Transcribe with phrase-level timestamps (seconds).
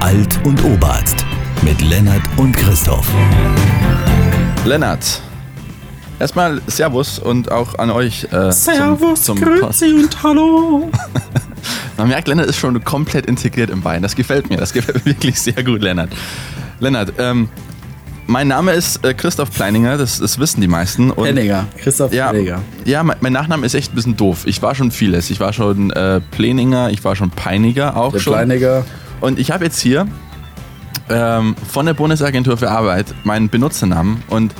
[0.00, 1.26] Alt und Oberarzt
[1.62, 3.06] mit Lennart und Christoph.
[4.64, 5.20] Lennart,
[6.18, 8.26] erstmal Servus und auch an euch.
[8.32, 10.90] Äh, Servus, zum, Grüezi und Hallo.
[11.98, 14.00] Man merkt, Lennart ist schon komplett integriert im Bein.
[14.02, 14.56] Das gefällt mir.
[14.56, 16.10] Das gefällt mir wirklich sehr gut, Lennart.
[16.80, 17.48] Lennart, ähm,
[18.26, 21.10] mein Name ist äh, Christoph Pleininger, das, das wissen die meisten.
[21.10, 22.62] Und Henniger, Christoph ja, Henniger.
[22.84, 24.42] ja, mein, mein Nachname ist echt ein bisschen doof.
[24.46, 25.30] Ich war schon vieles.
[25.30, 28.32] Ich war schon äh, Pläninger, ich war schon Peiniger auch Der schon.
[28.32, 28.84] Pleiniger.
[29.20, 30.06] Und ich habe jetzt hier
[31.08, 34.54] ähm, von der Bundesagentur für Arbeit meinen Benutzernamen und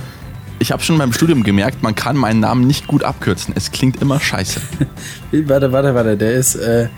[0.58, 3.54] ich habe schon beim Studium gemerkt, man kann meinen Namen nicht gut abkürzen.
[3.56, 4.60] Es klingt immer scheiße.
[5.46, 6.16] Warte, warte, warte.
[6.18, 6.88] Der ist äh,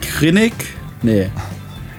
[0.00, 0.52] Krinik.
[1.00, 1.30] Nee.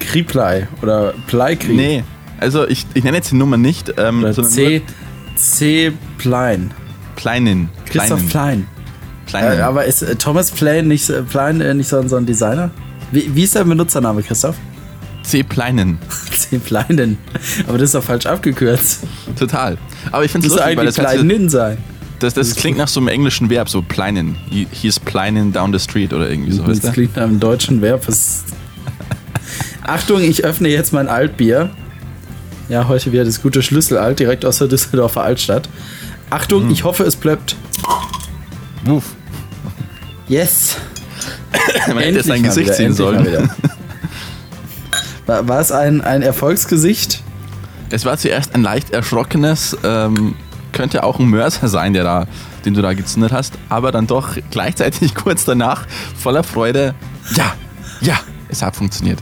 [0.01, 0.67] Kriplei.
[0.81, 1.73] Oder Pleikri.
[1.73, 2.03] Nee,
[2.39, 4.81] also ich, ich nenne jetzt die Nummer nicht, ähm, C.
[5.35, 5.93] C.
[6.17, 6.71] Plein.
[7.15, 7.69] Pleinin.
[7.85, 8.27] Christoph.
[8.29, 8.67] Plein.
[9.25, 9.59] Kleinen.
[9.59, 12.71] Äh, aber ist äh, Thomas Plein nicht, äh, Plein, äh, nicht so, so ein Designer?
[13.11, 14.55] Wie, wie ist dein Benutzername, Christoph?
[15.25, 15.43] C.
[15.43, 15.97] Pleinen.
[16.31, 16.57] C.
[16.63, 17.17] Pleinen.
[17.67, 19.03] Aber das ist doch falsch abgekürzt.
[19.37, 19.77] Total.
[20.11, 21.77] Aber ich finde Das es lustig, weil das, heißt, sein.
[22.19, 24.35] das, das klingt nach so einem englischen Verb, so Pleinen.
[24.49, 26.63] He, he's pleinen down the street oder irgendwie so.
[26.63, 28.05] Das klingt nach einem deutschen Verb.
[29.83, 31.69] Achtung, ich öffne jetzt mein Altbier.
[32.69, 35.69] Ja, heute wieder das gute Schlüsselalt, direkt aus der Düsseldorfer Altstadt.
[36.31, 37.55] Achtung, ich hoffe, es plöppt.
[38.85, 39.15] Wuff.
[40.27, 40.77] Yes!
[41.87, 43.49] Man hätte jetzt sein Gesicht mal sollen.
[45.25, 47.21] War, war es ein, ein Erfolgsgesicht?
[47.89, 50.35] Es war zuerst ein leicht erschrockenes, ähm,
[50.71, 52.27] könnte auch ein Mörser sein, der da,
[52.65, 55.85] den du da gezündet hast, aber dann doch gleichzeitig kurz danach
[56.17, 56.95] voller Freude,
[57.35, 57.53] ja,
[58.01, 59.19] ja, es hat funktioniert.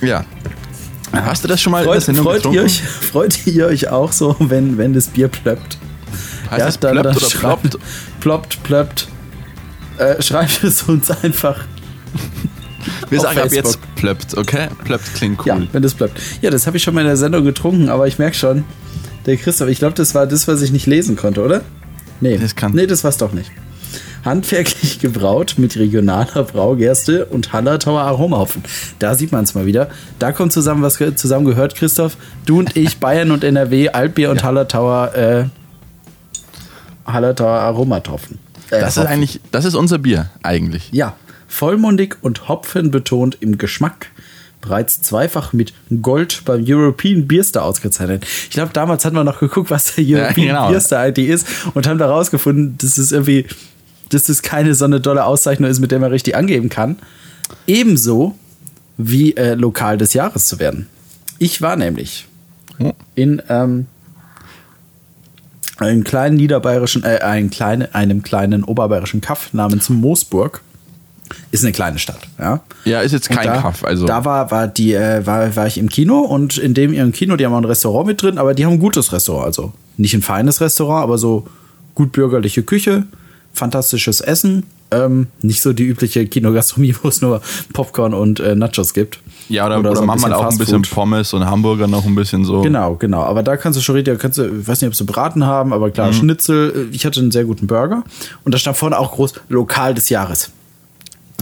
[0.00, 0.24] Ja.
[1.12, 2.58] Hast du das schon mal in der Freut, freut, getrunken?
[2.58, 5.78] ihr euch, freut ihr euch auch so, wenn, wenn das Bier plöppt?
[6.50, 7.78] Heißt es plöppt oder schreibt- ploppt?
[8.20, 9.08] Ploppt, plöppt.
[9.98, 11.56] Äh, schreibt es uns einfach.
[13.08, 13.64] Wir sagen ab Facebook.
[13.64, 14.68] jetzt plöppt, okay?
[14.84, 15.68] Plöppt klingt Ja, cool.
[15.72, 16.18] wenn das bleibt.
[16.42, 18.64] Ja, das habe ich schon mal in der Sendung getrunken, aber ich merke schon,
[19.26, 21.60] der Christoph, ich glaube, das war das, was ich nicht lesen konnte, oder?
[22.20, 23.50] Nee, Das kann- nee das war's doch nicht.
[24.24, 28.62] Handwerklich gebraut mit regionaler Braugerste und Hallertauer Aromahopfen.
[28.98, 29.88] Da sieht man es mal wieder.
[30.18, 32.16] Da kommt zusammen, was zusammen gehört, Christoph.
[32.46, 34.44] Du und ich, Bayern und NRW, Altbier und Ja.
[34.44, 35.44] Hallertauer, äh,
[37.06, 38.38] Hallertauer Aromatropfen.
[38.70, 40.90] Äh, Das ist eigentlich, das ist unser Bier eigentlich.
[40.92, 41.14] Ja,
[41.50, 44.06] vollmundig und hopfenbetont im Geschmack.
[44.60, 45.72] Bereits zweifach mit
[46.02, 48.24] Gold beim European Beer Star ausgezeichnet.
[48.44, 50.68] Ich glaube, damals hat man noch geguckt, was der European genau.
[50.68, 53.46] Beer Star eigentlich ist und haben da rausgefunden, dass es irgendwie,
[54.10, 56.96] dass es keine so eine dolle Auszeichnung ist, mit der man richtig angeben kann.
[57.66, 58.34] Ebenso
[58.98, 60.86] wie äh, Lokal des Jahres zu werden.
[61.38, 62.26] Ich war nämlich
[62.82, 62.92] Oh.
[63.14, 63.86] in ähm,
[65.76, 70.62] einem kleinen niederbayerischen, äh, einem, kleine, einem kleinen oberbayerischen Kaff namens Moosburg.
[71.50, 72.60] Ist eine kleine Stadt, ja.
[72.84, 74.06] Ja, ist jetzt Und kein da, Kaff, also.
[74.06, 77.36] Da war, war, die, äh, war, war ich im Kino und in dem ihrem Kino,
[77.36, 79.46] die haben auch ein Restaurant mit drin, aber die haben ein gutes Restaurant.
[79.46, 81.46] Also nicht ein feines Restaurant, aber so
[81.94, 83.04] gut bürgerliche Küche,
[83.52, 84.64] fantastisches Essen.
[84.92, 87.40] Ähm, nicht so die übliche Kinogastronomie, wo es nur
[87.72, 89.20] Popcorn und äh, Nachos gibt.
[89.48, 90.82] ja, oder, oder, so manchmal auch ein bisschen.
[90.82, 92.62] Pommes und Hamburger noch ein bisschen so.
[92.62, 93.22] Genau, genau.
[93.22, 95.44] Aber da kannst du schon richtig, da kannst du, ich weiß nicht, ob sie braten
[95.44, 95.92] haben, aber Mhm.
[95.92, 96.88] klar, Schnitzel.
[96.90, 98.02] Ich hatte einen sehr guten Burger.
[98.42, 100.50] Und da stand vorne auch groß Lokal des Jahres.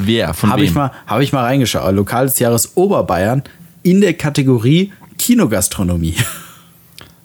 [0.06, 0.34] Wer?
[0.34, 0.68] Von Habe wem?
[0.68, 1.94] ich, mal, hab ich mal reingeschaut.
[1.94, 3.42] Lokal des Jahres Oberbayern
[3.82, 6.14] in der Kategorie Kinogastronomie.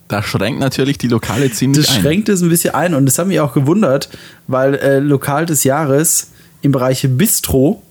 [0.10, 2.02] Da schränkt natürlich die Lokale ziemlich Das ein.
[2.02, 4.10] schränkt es ein bisschen ein und das hat mich auch gewundert,
[4.46, 6.28] weil äh, Lokal des Jahres
[6.62, 7.82] im Bereich Bistro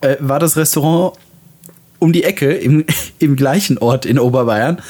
[0.00, 1.16] äh, war das Restaurant
[2.00, 2.84] um die Ecke im,
[3.20, 4.80] im gleichen Ort in Oberbayern.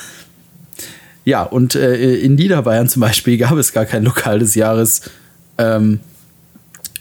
[1.27, 5.03] Ja, und äh, in Niederbayern zum Beispiel gab es gar kein Lokal des Jahres
[5.59, 6.01] ähm,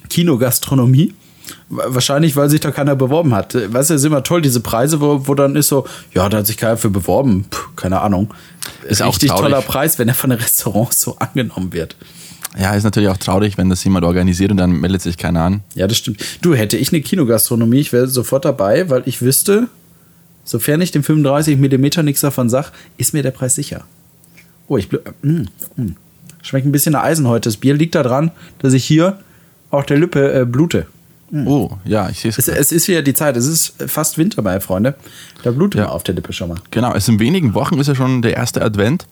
[0.09, 1.13] Kinogastronomie.
[1.69, 3.55] Wa- Wahrscheinlich, weil sich da keiner beworben hat.
[3.55, 6.27] Äh, Weißt du, es ist immer toll, diese Preise, wo, wo dann ist so, ja,
[6.29, 7.45] da hat sich keiner für beworben.
[7.49, 8.33] Puh, keine Ahnung.
[8.87, 11.95] Ist auch Richtig toller Preis, wenn er von den Restaurants so angenommen wird.
[12.57, 15.61] Ja, ist natürlich auch traurig, wenn das jemand organisiert und dann meldet sich keiner an.
[15.73, 16.23] Ja, das stimmt.
[16.41, 19.69] Du, hätte ich eine Kinogastronomie, ich wäre sofort dabei, weil ich wüsste,
[20.43, 23.85] sofern ich dem 35 mm nichts davon sag, ist mir der Preis sicher.
[24.67, 25.47] Oh, ich blö mm,
[25.77, 25.95] mm.
[26.43, 27.49] Schmeckt ein bisschen nach Eisen heute.
[27.49, 28.29] Das Bier liegt da dran,
[28.59, 29.17] dass ich hier
[29.71, 30.85] auf der Lippe äh, blute.
[31.45, 32.71] Oh, ja, ich sehe Es, es.
[32.71, 33.35] ist wieder die Zeit.
[33.37, 34.95] Es ist fast Winter, meine Freunde.
[35.43, 35.85] Da blutet Ja.
[35.87, 36.57] man auf der Lippe schon mal.
[36.71, 39.07] Genau, es in wenigen Wochen ist ja schon der erste Advent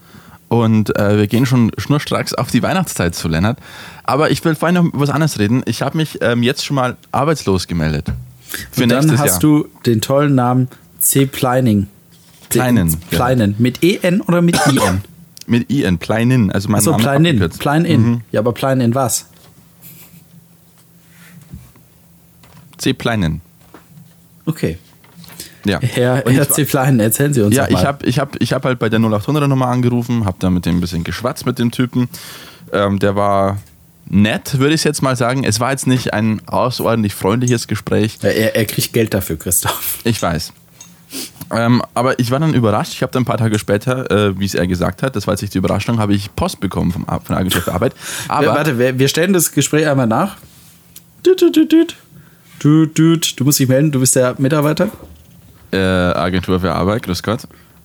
[0.48, 3.58] und äh, wir gehen schon schnurstracks auf die Weihnachtszeit zu, Lennart.
[4.04, 5.64] Aber ich will vorhin noch was anderes reden.
[5.66, 8.08] Ich habe mich ähm, jetzt schon mal arbeitslos gemeldet.
[8.72, 9.40] Für Und dann hast Jahr.
[9.40, 10.68] du den tollen Namen
[11.00, 11.26] C.
[11.26, 11.88] Pleining.
[12.50, 12.96] Kleinen, ja.
[13.10, 13.56] Kleinen.
[13.58, 15.02] Mit EN oder mit IN?
[15.48, 17.36] Mit IN, Pleinin, also mein Achso, Name Plein in.
[17.38, 17.60] abgekürzt.
[17.60, 18.02] Plein in.
[18.02, 18.22] Mhm.
[18.32, 19.26] Ja, aber Plein in was?
[22.82, 22.94] C.
[22.94, 23.42] Pleinen.
[24.46, 24.78] Okay.
[25.66, 25.80] Ja.
[25.80, 28.80] Herr, Herr war- Zeflein, erzählen Sie uns Ja, ich habe ich hab, ich hab halt
[28.80, 32.10] bei der 0800er Nummer angerufen, habe da mit dem ein bisschen geschwatzt mit dem Typen.
[32.74, 33.60] Ähm, der war
[34.10, 35.44] nett, würde ich jetzt mal sagen.
[35.44, 38.18] Es war jetzt nicht ein außerordentlich freundliches Gespräch.
[38.24, 40.00] Er, er kriegt Geld dafür, Christoph.
[40.04, 40.52] Ich weiß.
[41.52, 42.94] Ähm, aber ich war dann überrascht.
[42.94, 45.34] Ich habe dann ein paar Tage später, äh, wie es er gesagt hat, das war
[45.36, 47.94] jetzt nicht die Überraschung, habe ich Post bekommen vom, von der Agentur für Arbeit.
[48.30, 50.38] Aber warte, wir, wir stellen das Gespräch einmal nach.
[51.26, 51.96] Düt, düt, düt, düt.
[52.64, 53.40] Düt, düt.
[53.40, 54.90] Du musst dich melden, du bist der Mitarbeiter.
[55.72, 57.42] äh, Agentur für Arbeit, grüß Gott.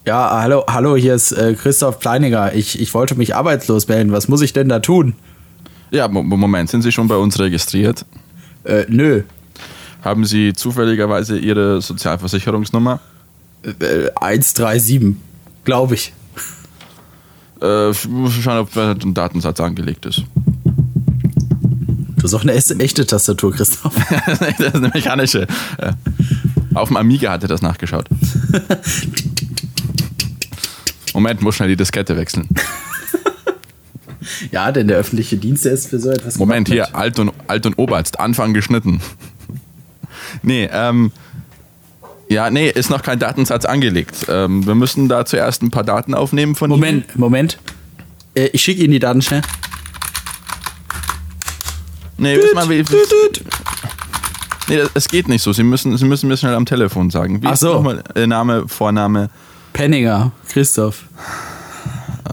[0.06, 2.55] Ja, hallo, hallo, hier ist äh, Christoph Pleininger.
[2.55, 4.12] Ich, ich wollte mich arbeitslos melden.
[4.12, 5.14] Was muss ich denn da tun?
[5.90, 8.05] Ja, Mo- Moment, sind Sie schon bei uns registriert?
[8.64, 9.23] Äh, nö.
[10.02, 13.00] Haben Sie zufälligerweise Ihre Sozialversicherungsnummer?
[13.64, 15.14] Äh, 137,
[15.64, 16.12] glaube ich.
[17.62, 20.23] Äh, ich muss schauen, ob ein Datensatz angelegt ist.
[22.26, 23.94] Du hast auch eine echte, Tastatur, Christoph.
[24.26, 25.46] das ist eine mechanische.
[25.78, 25.93] Äh,
[26.75, 28.06] auf dem Amiga hatte das nachgeschaut.
[31.14, 32.49] Moment, muss schnell die Diskette wechseln.
[34.50, 36.37] ja, denn der öffentliche Dienst der ist für so etwas.
[36.37, 39.00] Moment, hier, Alt und, Alt und Oberst, Anfang geschnitten.
[40.43, 41.12] nee, ähm.
[42.28, 44.26] Ja, nee, ist noch kein Datensatz angelegt.
[44.28, 46.81] Ähm, wir müssen da zuerst ein paar Daten aufnehmen von Ihnen.
[46.81, 47.58] Moment, Moment.
[48.34, 49.43] Äh, ich schicke Ihnen die Daten schnell.
[52.19, 53.45] Nee, wissen mal, wie, Düt, düt.
[54.69, 55.53] nee, es geht nicht so.
[55.53, 57.43] Sie müssen, Sie müssen mir schnell am Telefon sagen.
[57.43, 57.75] Wie Ach so.
[57.75, 59.29] nochmal äh, Name, Vorname,
[59.73, 61.05] Penninger, Christoph.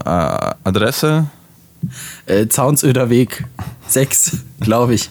[0.04, 0.08] äh,
[0.64, 1.26] Adresse?
[2.26, 3.44] Äh, Zaunsöder Weg
[3.88, 5.10] 6, glaube ich.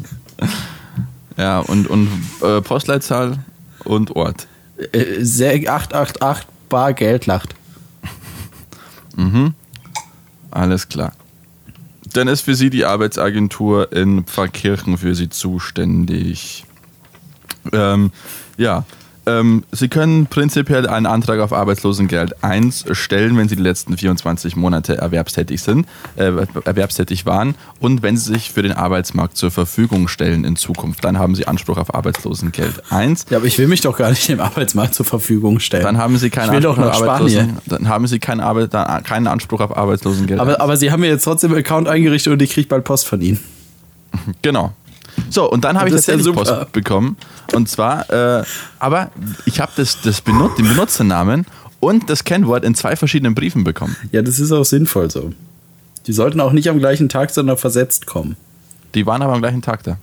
[1.37, 2.09] Ja, und, und
[2.41, 3.37] äh, Postleitzahl
[3.83, 4.47] und Ort.
[4.91, 5.19] Äh,
[5.67, 7.53] 888 Bar Geldlacht.
[10.49, 11.13] Alles klar.
[12.13, 16.65] Dann ist für Sie die Arbeitsagentur in Pfarrkirchen für Sie zuständig.
[17.71, 18.11] Ähm,
[18.57, 18.85] ja,
[19.25, 24.55] ähm, Sie können prinzipiell einen Antrag auf Arbeitslosengeld 1 stellen, wenn Sie die letzten 24
[24.55, 26.31] Monate erwerbstätig sind, äh,
[26.65, 31.03] erwerbstätig waren und wenn Sie sich für den Arbeitsmarkt zur Verfügung stellen in Zukunft.
[31.03, 33.27] Dann haben Sie Anspruch auf Arbeitslosengeld 1.
[33.29, 35.83] Ja, aber ich will mich doch gar nicht dem Arbeitsmarkt zur Verfügung stellen.
[35.83, 37.01] Dann haben Sie keinen Anspruch auf.
[37.01, 40.39] Arbeitslosen, dann haben Sie keinen, Arbeit, dann keinen Anspruch auf Arbeitslosengeld.
[40.39, 43.07] Aber, aber Sie haben mir jetzt trotzdem einen Account eingerichtet und ich kriege bald Post
[43.07, 43.39] von Ihnen.
[44.41, 44.73] Genau.
[45.29, 46.43] So, und dann habe ich ja tatsächlich super.
[46.43, 47.17] Post bekommen.
[47.53, 48.43] Und zwar, äh,
[48.79, 49.11] aber
[49.45, 51.45] ich habe das, das Benut den Benutzernamen
[51.79, 53.95] und das Kennwort in zwei verschiedenen Briefen bekommen.
[54.11, 55.33] Ja, das ist auch sinnvoll so.
[56.07, 58.35] Die sollten auch nicht am gleichen Tag, sondern versetzt kommen.
[58.95, 59.97] Die waren aber am gleichen Tag da.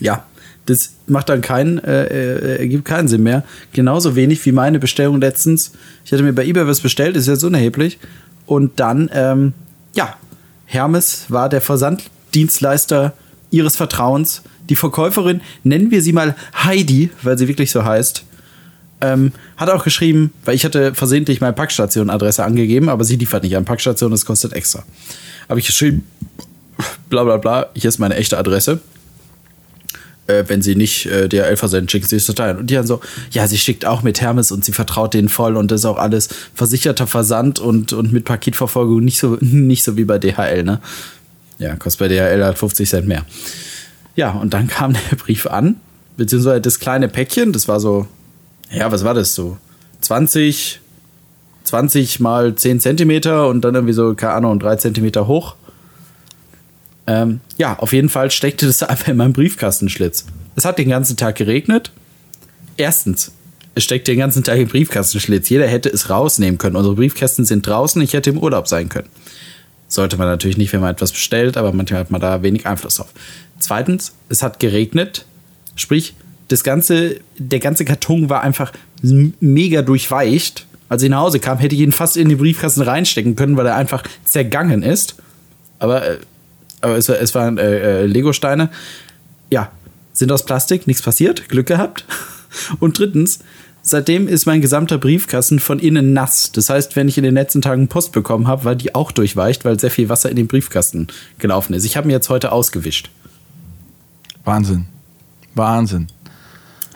[0.00, 0.24] Ja,
[0.66, 3.42] das macht dann keinen, äh, äh, ergibt keinen Sinn mehr.
[3.72, 5.72] Genauso wenig wie meine Bestellung letztens.
[6.04, 7.98] Ich hatte mir bei eBay was bestellt, ist jetzt unerheblich.
[8.44, 9.54] Und dann, ähm,
[9.94, 10.14] ja,
[10.66, 13.14] Hermes war der Versanddienstleister
[13.50, 14.42] ihres Vertrauens.
[14.68, 18.24] Die Verkäuferin, nennen wir sie mal Heidi, weil sie wirklich so heißt,
[19.00, 23.56] ähm, hat auch geschrieben, weil ich hatte versehentlich meine Packstation-Adresse angegeben, aber sie liefert nicht
[23.56, 24.84] an Packstation, das kostet extra.
[25.48, 26.04] Habe ich geschrieben,
[27.08, 28.80] bla bla bla, hier ist meine echte Adresse
[30.28, 32.58] äh, wenn sie nicht äh, DHL versenden, schicken sie es total.
[32.58, 33.00] Und die dann so,
[33.32, 35.98] ja, sie schickt auch mit Hermes und sie vertraut denen voll und das ist auch
[35.98, 40.80] alles versicherter Versand und, und mit Paketverfolgung nicht so, nicht so wie bei DHL, ne?
[41.58, 43.24] Ja, kostet bei DHL halt 50 Cent mehr.
[44.16, 45.76] Ja, und dann kam der Brief an,
[46.16, 48.06] beziehungsweise das kleine Päckchen, das war so,
[48.70, 49.56] ja, was war das so?
[50.00, 50.80] 20,
[51.64, 55.56] 20 mal 10 Zentimeter und dann irgendwie so, keine Ahnung, 3 Zentimeter hoch.
[57.06, 60.26] Ähm, ja, auf jeden Fall steckte das einfach in meinem Briefkastenschlitz.
[60.56, 61.90] Es hat den ganzen Tag geregnet.
[62.76, 63.32] Erstens,
[63.74, 65.48] es steckte den ganzen Tag im Briefkastenschlitz.
[65.48, 66.76] Jeder hätte es rausnehmen können.
[66.76, 68.02] Unsere Briefkästen sind draußen.
[68.02, 69.08] Ich hätte im Urlaub sein können.
[69.88, 72.96] Sollte man natürlich nicht, wenn man etwas bestellt, aber manchmal hat man da wenig Einfluss
[72.96, 73.08] drauf.
[73.58, 75.24] Zweitens, es hat geregnet.
[75.76, 76.14] Sprich,
[76.48, 80.66] das ganze, der ganze Karton war einfach mega durchweicht.
[80.88, 83.66] Als ich nach Hause kam, hätte ich ihn fast in den Briefkasten reinstecken können, weil
[83.66, 85.16] er einfach zergangen ist.
[85.78, 86.18] Aber, äh,
[86.80, 88.70] aber es, es waren äh, äh, Lego-Steine.
[89.50, 89.70] Ja,
[90.12, 92.04] sind aus Plastik, nichts passiert, Glück gehabt.
[92.80, 93.40] Und drittens,
[93.88, 96.52] seitdem ist mein gesamter Briefkasten von innen nass.
[96.52, 99.64] Das heißt, wenn ich in den letzten Tagen Post bekommen habe, war die auch durchweicht,
[99.64, 101.84] weil sehr viel Wasser in den Briefkasten gelaufen ist.
[101.84, 103.10] Ich habe ihn jetzt heute ausgewischt.
[104.44, 104.86] Wahnsinn.
[105.54, 106.08] Wahnsinn.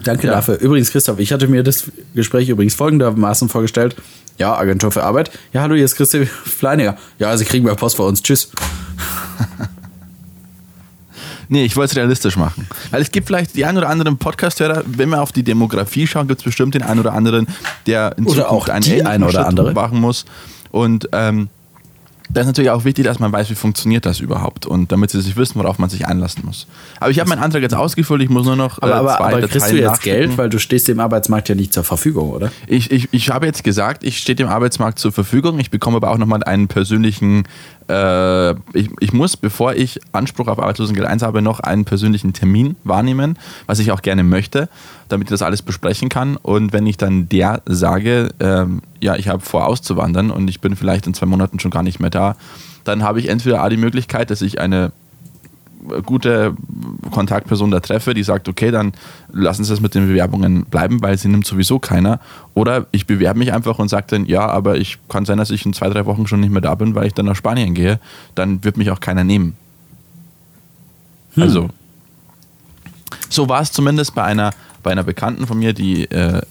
[0.05, 0.35] Danke Ja.
[0.35, 0.59] dafür.
[0.59, 1.85] Übrigens, Christoph, ich hatte mir das
[2.15, 3.95] Gespräch übrigens folgendermaßen vorgestellt.
[4.39, 5.31] Ja, Agentur für Arbeit.
[5.53, 6.97] Ja, hallo, hier ist Christoph Fleininger.
[7.19, 8.23] Ja, also kriegen wir Post bei uns.
[8.23, 8.51] Tschüss.
[11.53, 12.67] Nee, ich wollte es realistisch machen.
[12.91, 16.27] Weil es gibt vielleicht die ein oder anderen Podcast-Hörer, wenn wir auf die Demografie schauen,
[16.27, 17.47] gibt es bestimmt den einen oder anderen,
[17.87, 19.75] der in Oder Zukunft auch einen ein oder andere.
[19.75, 20.25] machen muss.
[20.71, 21.49] Und ähm,
[22.31, 25.21] Da ist natürlich auch wichtig, dass man weiß, wie funktioniert das überhaupt und damit sie
[25.21, 26.67] sich wissen, worauf man sich einlassen muss.
[26.99, 29.25] Aber ich habe meinen Antrag jetzt ausgefüllt, ich muss nur noch Aber, äh, aber, zwei
[29.25, 30.03] aber kriegst Dateien du jetzt.
[30.03, 32.51] Geld, weil du stehst dem Arbeitsmarkt ja nicht zur Verfügung, oder?
[32.67, 35.59] Ich, ich, ich habe jetzt gesagt, ich stehe dem Arbeitsmarkt zur Verfügung.
[35.59, 37.43] Ich bekomme aber auch nochmal einen persönlichen,
[37.89, 42.77] äh, ich, ich muss, bevor ich Anspruch auf Arbeitslosengeld 1 habe, noch einen persönlichen Termin
[42.85, 44.69] wahrnehmen, was ich auch gerne möchte,
[45.09, 46.37] damit ich das alles besprechen kann.
[46.37, 50.77] Und wenn ich dann der sage, ähm, ja, ich habe vor auszuwandern und ich bin
[50.77, 52.37] vielleicht in zwei Monaten schon gar nicht mehr da,
[52.85, 54.93] dann habe ich entweder A, die Möglichkeit, dass ich eine
[56.05, 56.55] gute
[57.11, 58.93] Kontaktperson da treffe, die sagt, okay, dann
[59.33, 62.21] lassen Sie es mit den Bewerbungen bleiben, weil sie nimmt sowieso keiner.
[62.55, 65.67] Oder ich bewerbe mich einfach und sage dann, ja, aber ich kann sein, dass ich
[65.67, 68.01] in zwei, drei Wochen schon nicht mehr da bin, weil ich dann nach Spanien gehe.
[68.35, 69.57] Dann wird mich auch keiner nehmen.
[71.37, 71.71] Also,
[73.29, 76.43] so war es zumindest bei einer, bei einer Bekannten von mir, die äh,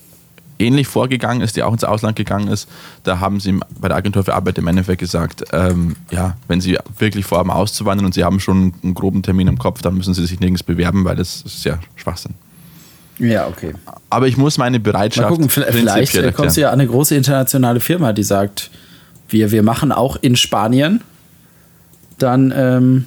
[0.61, 2.69] ähnlich vorgegangen ist, die auch ins Ausland gegangen ist.
[3.03, 6.77] Da haben sie bei der Agentur für Arbeit im Endeffekt gesagt, ähm, ja, wenn sie
[6.97, 10.25] wirklich vorhaben auszuwandern und sie haben schon einen groben Termin im Kopf, dann müssen sie
[10.25, 12.35] sich nirgends bewerben, weil das ist ja Schwachsinn.
[13.19, 13.73] Ja, okay.
[14.09, 16.53] Aber ich muss meine Mal Bereitschaft gucken, vielleicht äh, kommst du erklären.
[16.55, 18.71] ja an eine große internationale Firma, die sagt,
[19.29, 21.01] wir, wir machen auch in Spanien.
[22.17, 23.05] Dann, ähm,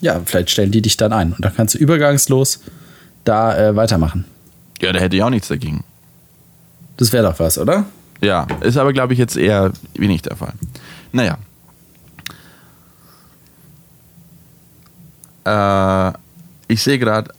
[0.00, 1.32] ja, vielleicht stellen die dich dann ein.
[1.32, 2.60] Und dann kannst du übergangslos
[3.24, 4.24] da äh, weitermachen.
[4.80, 5.84] Ja, da hätte ich auch nichts dagegen.
[6.98, 7.86] Das wäre doch was, oder?
[8.20, 10.52] Ja, ist aber, glaube ich, jetzt eher wenig der Fall.
[11.12, 11.38] Naja.
[15.44, 16.12] Äh,
[16.66, 17.32] ich sehe gerade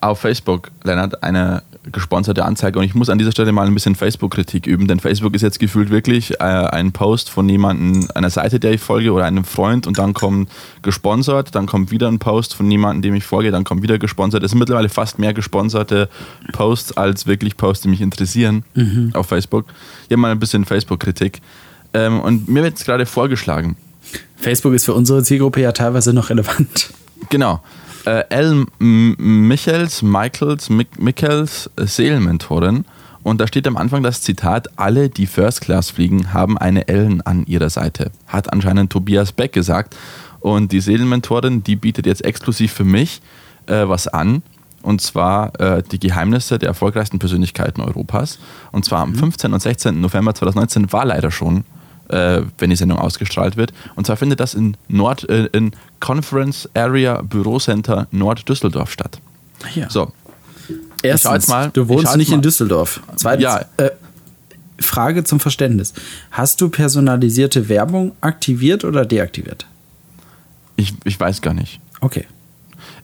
[0.00, 3.94] auf Facebook, Lennart, eine gesponserte Anzeige und ich muss an dieser Stelle mal ein bisschen
[3.94, 8.60] Facebook-Kritik üben, denn Facebook ist jetzt gefühlt wirklich äh, ein Post von jemandem, einer Seite,
[8.60, 10.50] der ich folge oder einem Freund und dann kommt
[10.82, 14.42] gesponsert, dann kommt wieder ein Post von jemandem, dem ich folge, dann kommt wieder gesponsert.
[14.42, 16.10] Es sind mittlerweile fast mehr gesponserte
[16.52, 18.64] Posts als wirklich Posts, die mich interessieren
[19.14, 19.64] auf Facebook.
[20.08, 21.40] Hier mal ein bisschen Facebook-Kritik.
[21.94, 23.76] Ähm, und mir wird jetzt gerade vorgeschlagen,
[24.36, 26.90] Facebook ist für unsere Zielgruppe ja teilweise noch relevant.
[27.28, 27.62] Genau.
[28.06, 28.66] Äh, L.
[28.78, 32.84] Michels, Michaels, Michels, äh, Seelenmentorin.
[33.22, 37.20] Und da steht am Anfang das Zitat: Alle, die First Class fliegen, haben eine Ellen
[37.22, 38.10] an ihrer Seite.
[38.26, 39.96] Hat anscheinend Tobias Beck gesagt.
[40.40, 43.20] Und die Seelenmentorin, die bietet jetzt exklusiv für mich
[43.66, 44.42] äh, was an.
[44.82, 48.38] Und zwar äh, die Geheimnisse der erfolgreichsten Persönlichkeiten Europas.
[48.72, 49.52] Und zwar am 15.
[49.52, 50.00] und 16.
[50.00, 51.64] November 2019 war leider schon
[52.10, 53.72] äh, wenn die Sendung ausgestrahlt wird.
[53.96, 59.20] Und zwar findet das in Nord, äh, in Conference Area Bürocenter Nord Düsseldorf statt.
[59.74, 59.88] Ja.
[59.90, 60.12] So,
[61.02, 63.00] Erstens, mal- du wohnst nicht in mal- Düsseldorf.
[63.16, 63.64] Zweitens, Ja.
[63.78, 63.90] äh,
[64.80, 65.92] Frage zum Verständnis.
[66.30, 69.66] Hast du personalisierte Werbung aktiviert oder deaktiviert?
[70.76, 71.80] ich, ich weiß gar nicht.
[72.00, 72.26] Okay.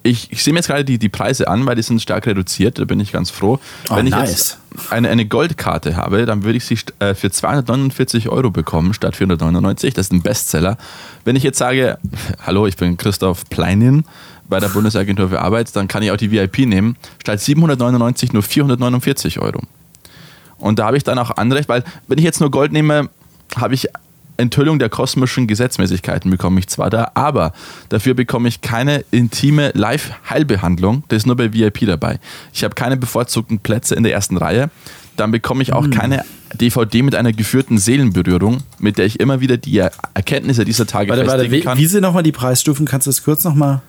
[0.07, 2.79] Ich, ich sehe mir jetzt gerade die, die Preise an, weil die sind stark reduziert,
[2.79, 3.59] da bin ich ganz froh.
[3.91, 4.31] Oh, Wenn ich nice.
[4.31, 4.59] jetzt
[4.91, 9.95] eine, eine Goldkarte habe, dann würde ich sie äh, für 249 Euro bekommen statt 499.
[9.95, 10.79] Das ist ein Bestseller.
[11.25, 11.99] Wenn ich jetzt sage,
[12.45, 14.05] hallo, ich bin Christoph Pleinin
[14.49, 16.97] bei der Bundesagentur für Arbeit, dann kann ich auch die VIP nehmen.
[17.21, 19.61] Statt 799 nur 449 Euro.
[20.59, 23.11] Und da habe ich dann auch Anrecht, weil wenn ich jetzt nur Gold nehme,
[23.57, 23.89] habe ich
[24.37, 27.53] Enthüllung der kosmischen Gesetzmäßigkeiten bekomme ich zwar da, aber
[27.89, 31.05] dafür bekomme ich keine intime Live-Heilbehandlung.
[31.09, 32.19] Das ist nur bei VIP dabei.
[32.53, 34.71] Ich habe keine bevorzugten Plätze in der ersten Reihe.
[35.17, 36.25] Dann bekomme ich auch keine
[36.55, 41.27] DVD mit einer geführten Seelenberührung, mit der ich immer wieder die Erkenntnisse dieser Tage Warte,
[41.27, 41.79] warte, festigen wie, kann.
[41.79, 42.87] wie sind nochmal die Preisstufen?
[42.87, 43.81] Kannst du das kurz nochmal?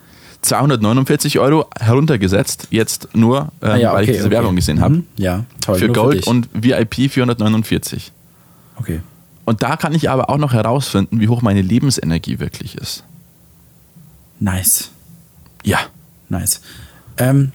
[0.41, 4.95] 249 Euro heruntergesetzt, jetzt nur, ähm, weil ich diese Werbung gesehen habe.
[4.95, 5.03] Mhm.
[5.17, 5.79] Ja, toll.
[5.79, 6.27] Für Gold dich.
[6.27, 8.11] und VIP 449.
[8.77, 9.01] Okay.
[9.47, 13.05] Und da kann ich aber auch noch herausfinden, wie hoch meine Lebensenergie wirklich ist.
[14.41, 14.91] Nice.
[15.63, 15.79] Ja.
[16.27, 16.59] Nice.
[17.17, 17.53] Ähm,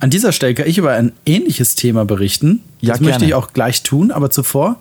[0.00, 2.62] an dieser Stelle kann ich über ein ähnliches Thema berichten.
[2.80, 3.26] Ja, das möchte gerne.
[3.26, 4.80] ich auch gleich tun, aber zuvor,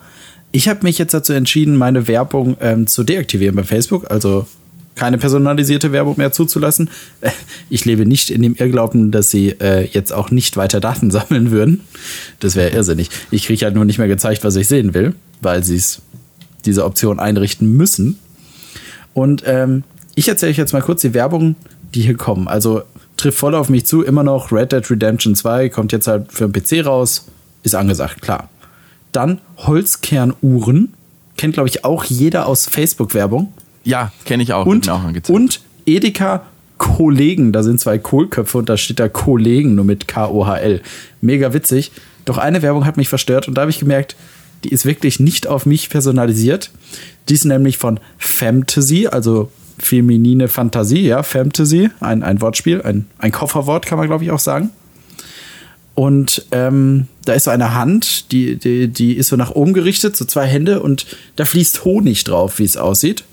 [0.53, 4.47] ich habe mich jetzt dazu entschieden, meine Werbung ähm, zu deaktivieren bei Facebook, also
[4.97, 6.89] keine personalisierte Werbung mehr zuzulassen.
[7.21, 7.31] Äh,
[7.69, 11.51] Ich lebe nicht in dem Irrglauben, dass sie äh, jetzt auch nicht weiter Daten sammeln
[11.51, 11.81] würden.
[12.39, 13.09] Das wäre irrsinnig.
[13.31, 16.01] Ich kriege halt nur nicht mehr gezeigt, was ich sehen will, weil sie es
[16.65, 18.19] diese Option einrichten müssen.
[19.13, 19.83] Und ähm,
[20.15, 21.55] ich erzähle euch jetzt mal kurz die Werbung,
[21.95, 22.47] die hier kommen.
[22.47, 22.81] Also
[23.15, 26.47] trifft voll auf mich zu, immer noch Red Dead Redemption 2, kommt jetzt halt für
[26.47, 27.25] den PC raus,
[27.63, 28.49] ist angesagt, klar.
[29.11, 30.93] Dann Holzkernuhren,
[31.37, 33.53] kennt glaube ich auch jeder aus Facebook-Werbung.
[33.87, 34.65] Ja, kenne ich auch.
[34.65, 36.43] Und, auch und Edeka
[36.77, 40.81] Kollegen, da sind zwei Kohlköpfe und da steht da Kollegen nur mit K-O-H-L.
[41.21, 41.93] Mega witzig.
[42.25, 44.17] Doch eine Werbung hat mich verstört und da habe ich gemerkt,
[44.65, 46.69] die ist wirklich nicht auf mich personalisiert.
[47.29, 53.31] Die ist nämlich von Fantasy, also feminine Fantasie, ja, Fantasy, ein, ein Wortspiel, ein, ein
[53.31, 54.71] Kofferwort kann man glaube ich auch sagen.
[55.95, 60.17] Und ähm, da ist so eine Hand, die, die, die ist so nach oben gerichtet,
[60.17, 61.05] so zwei Hände und
[61.37, 63.23] da fließt Honig drauf, wie es aussieht.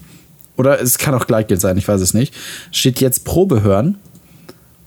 [0.57, 2.35] Oder es kann auch Gleitgel sein, ich weiß es nicht.
[2.71, 3.99] Steht jetzt Probe hören.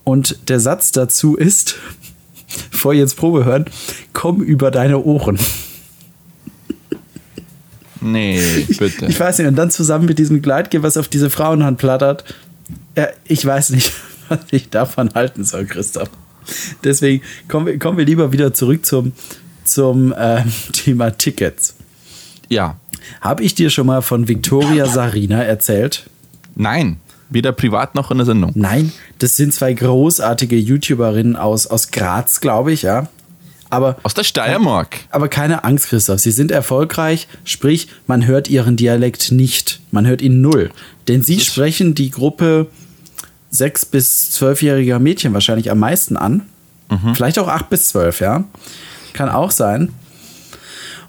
[0.04, 1.76] Und der Satz dazu ist,
[2.72, 3.66] vor jetzt Probe hören,
[4.14, 5.38] komm über deine Ohren.
[8.02, 9.06] Nee, bitte.
[9.08, 12.24] Ich weiß nicht, und dann zusammen mit diesem Gleitgel, was auf diese Frauenhand plattert,
[12.96, 13.92] ja, ich weiß nicht,
[14.30, 16.10] was ich davon halten soll, Christoph.
[16.84, 19.12] Deswegen kommen wir, kommen wir lieber wieder zurück zum,
[19.66, 21.77] zum äh, Thema Tickets.
[22.50, 22.76] Ja.
[23.22, 26.10] Habe ich dir schon mal von Victoria Sarina erzählt?
[26.56, 26.98] Nein.
[27.30, 28.52] Weder privat noch in der Sendung.
[28.56, 33.08] Nein, das sind zwei großartige YouTuberinnen aus, aus Graz, glaube ich, ja.
[33.70, 35.00] Aber, Aus der Steiermark.
[35.10, 36.22] aber keine Angst, Christoph.
[36.22, 39.82] Sie sind erfolgreich, sprich, man hört ihren Dialekt nicht.
[39.92, 40.72] Man hört ihn null.
[41.10, 42.68] Denn sie sprechen die Gruppe
[43.50, 46.44] sechs- bis zwölfjähriger Mädchen wahrscheinlich am meisten an.
[47.14, 48.46] Vielleicht auch acht bis zwölf, ja.
[49.12, 49.90] Kann auch sein.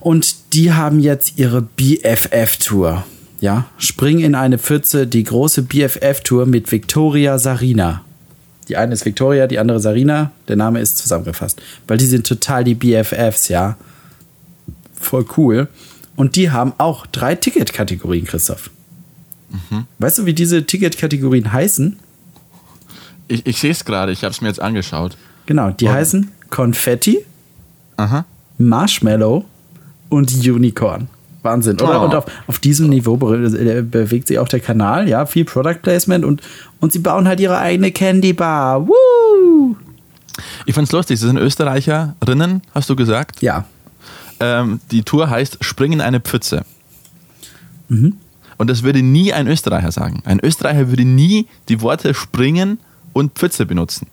[0.09, 3.05] Und die haben jetzt ihre BFF-Tour.
[3.41, 8.01] Ja, spring in eine Pfütze, die große BFF-Tour mit Victoria Sarina.
[8.69, 10.31] Die eine ist Victoria, die andere Sarina.
[10.49, 11.61] Der Name ist zusammengefasst.
[11.87, 13.77] Weil die sind total die BFFs, ja.
[14.99, 15.69] Voll cool.
[16.17, 18.71] Und die haben auch drei Ticketkategorien, Christoph.
[19.99, 21.99] Weißt du, wie diese Ticketkategorien heißen?
[23.29, 25.19] Ich, ich sehe es gerade, ich habe es mir jetzt angeschaut.
[25.45, 27.27] Genau, die Und- heißen Konfetti,
[27.99, 28.25] Aha.
[28.57, 29.45] Marshmallow
[30.09, 31.09] und Unicorn.
[31.43, 32.03] Wahnsinn, oder?
[32.03, 32.05] Oh.
[32.07, 35.79] Und auf, auf diesem Niveau be äh, bewegt sich auch der Kanal, ja, viel Product
[35.83, 36.43] Placement und,
[36.81, 38.89] und sie bauen halt ihre eigene Candy Bar.
[38.89, 39.77] Woo!
[40.67, 43.43] Ich fand's lustig, sie sind Österreicherinnen, hast du gesagt.
[43.43, 43.65] Ja,
[44.41, 46.65] Ähm, die Tour heißt Spring in eine Pfütze.
[47.89, 48.15] Mhm.
[48.57, 50.23] Und das würde nie ein Österreicher sagen.
[50.25, 52.79] Ein Österreicher würde nie die Worte springen
[53.13, 54.09] und Pfütze benutzen.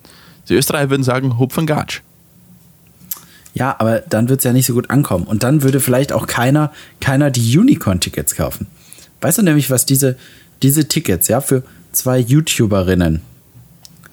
[0.49, 2.01] Die Österreicher würden sagen Hupfengatsch.
[3.55, 5.25] Ja, aber dann wird es ja nicht so gut ankommen.
[5.25, 8.67] Und dann würde vielleicht auch keiner, keiner die Unicorn-Tickets kaufen.
[9.21, 10.17] Weißt du nämlich, was diese,
[10.61, 13.21] diese Tickets, ja, für zwei YouTuberinnen,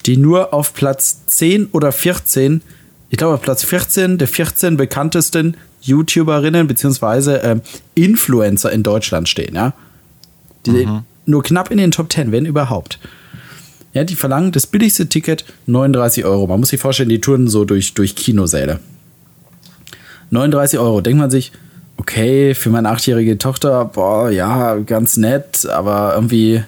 [0.07, 2.63] die nur auf Platz 10 oder 14,
[3.11, 7.63] ich glaube auf Platz 14 der 14 bekanntesten YouTuberinnen beziehungsweise ähm,
[7.97, 9.75] Influencer in Deutschland stehen, ja.
[10.65, 10.87] Die
[11.27, 13.01] nur knapp in den Top 10, wenn überhaupt.
[13.93, 16.47] Ja, die verlangen das billigste Ticket 39 Euro.
[16.47, 18.79] Man muss sich vorstellen, die touren so durch, durch Kinosäle.
[20.33, 21.01] 39 Euro.
[21.01, 21.53] Denkt man sich,
[21.99, 26.63] okay, für meine achtjährige Tochter, boah, ja, ganz nett, aber irgendwie,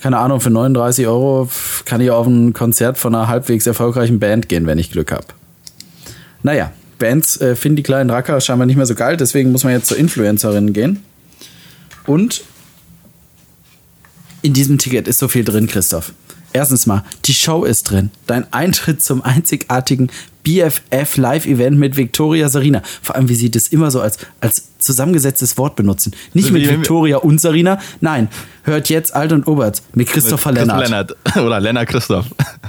[0.00, 1.48] keine Ahnung, für 39 Euro
[1.84, 5.26] kann ich auf ein Konzert von einer halbwegs erfolgreichen Band gehen, wenn ich Glück habe.
[6.42, 9.72] Naja, Bands äh, finden die kleinen Racker scheinbar nicht mehr so geil, deswegen muss man
[9.72, 11.02] jetzt zur Influencerin gehen.
[12.06, 12.44] Und
[14.42, 16.12] in diesem Ticket ist so viel drin, Christoph.
[16.56, 18.10] Erstens mal, die Show ist drin.
[18.26, 20.10] Dein Eintritt zum einzigartigen
[20.42, 22.80] BFF Live-Event mit Victoria Sarina.
[23.02, 26.12] Vor allem, wie sie das immer so als, als zusammengesetztes Wort benutzen.
[26.32, 27.78] Nicht mit Wie- wie- Victoria und Sarina.
[28.00, 28.28] Nein,
[28.62, 30.80] hört jetzt Alt und Obert mit Christopher Mit Lennart.
[30.84, 31.16] Lennart.
[31.36, 32.26] Oder Lennart Christoph.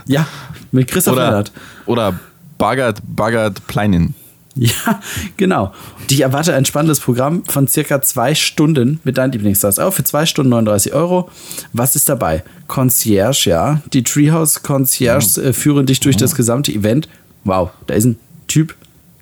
[0.08, 0.28] Ja,
[0.71, 1.52] mit Christopher Lennart.
[1.86, 2.19] oder
[2.58, 4.15] Bagert, Bagert Pleinin.
[4.58, 5.02] Ja,
[5.38, 5.74] genau.
[6.10, 9.78] Dich erwarte ein spannendes Programm von circa zwei Stunden mit deinen Lieblingsstars.
[9.78, 11.30] Auch für zwei Stunden 39 Euro.
[11.74, 12.43] Was ist dabei?
[12.67, 13.82] Concierge, ja.
[13.93, 17.08] Die Treehouse Concierge äh, führen dich durch das gesamte Event.
[17.43, 18.17] Wow, da ist ein
[18.48, 18.76] Typ,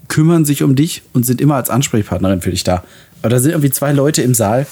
[0.08, 2.84] kümmern sich um dich und sind immer als Ansprechpartnerin für dich da.
[3.21, 4.67] Aber da sind irgendwie zwei Leute im Saal,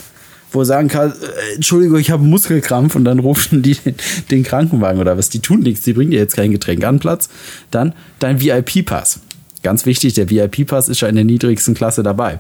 [0.51, 3.95] wo er sagen kann, äh, Entschuldigung, ich habe einen Muskelkrampf und dann rufen die den,
[4.31, 5.29] den Krankenwagen oder was.
[5.29, 7.29] Die tun nichts, die bringen dir jetzt kein Getränk an Platz.
[7.71, 9.19] Dann dein VIP-Pass.
[9.63, 12.39] Ganz wichtig, der VIP-Pass ist schon in der niedrigsten Klasse dabei.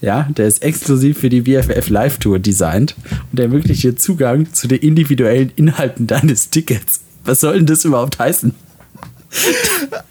[0.00, 2.94] Ja, der ist exklusiv für die BFF Live Tour designt
[3.30, 7.00] und der ermöglicht dir Zugang zu den individuellen Inhalten deines Tickets.
[7.24, 8.54] Was soll denn das überhaupt heißen?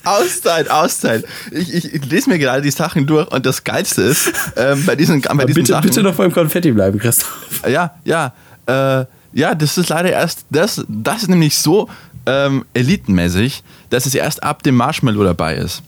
[0.04, 1.24] Auszeit, Auszeit.
[1.52, 4.96] Ich, ich, ich lese mir gerade die Sachen durch und das Geilste ist, ähm, bei
[4.96, 7.62] diesen, bei diesen Bitte, Sachen, bitte noch beim Konfetti bleiben, Christoph.
[7.70, 8.34] Ja, ja.
[8.66, 11.90] Äh, ja, das ist leider erst, das, das ist nämlich so
[12.26, 15.84] ähm, elitenmäßig, dass es erst ab dem Marshmallow dabei ist.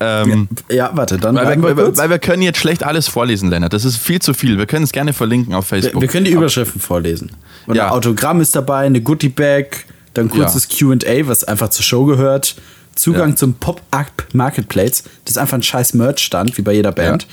[0.00, 1.98] Ähm, Ja, warte, dann weil, wir, wir weil, kurz.
[1.98, 3.72] weil wir können jetzt schlecht alles vorlesen, Lennart.
[3.72, 4.56] Das ist viel zu viel.
[4.58, 6.00] Wir können es gerne verlinken auf Wir, Facebook.
[6.02, 7.32] wir können die Überschriften vorlesen.
[7.66, 7.86] Und Ja.
[7.86, 9.84] ein Autogramm ist dabei, eine Goodie Bag,
[10.14, 12.54] dann kurzes QA, was einfach zur Show gehört.
[12.94, 13.36] Zugang Ja.
[13.36, 15.02] zum Pop-Up Marketplace.
[15.24, 17.26] Das ist einfach ein scheiß Merch-Stand, wie bei jeder Band.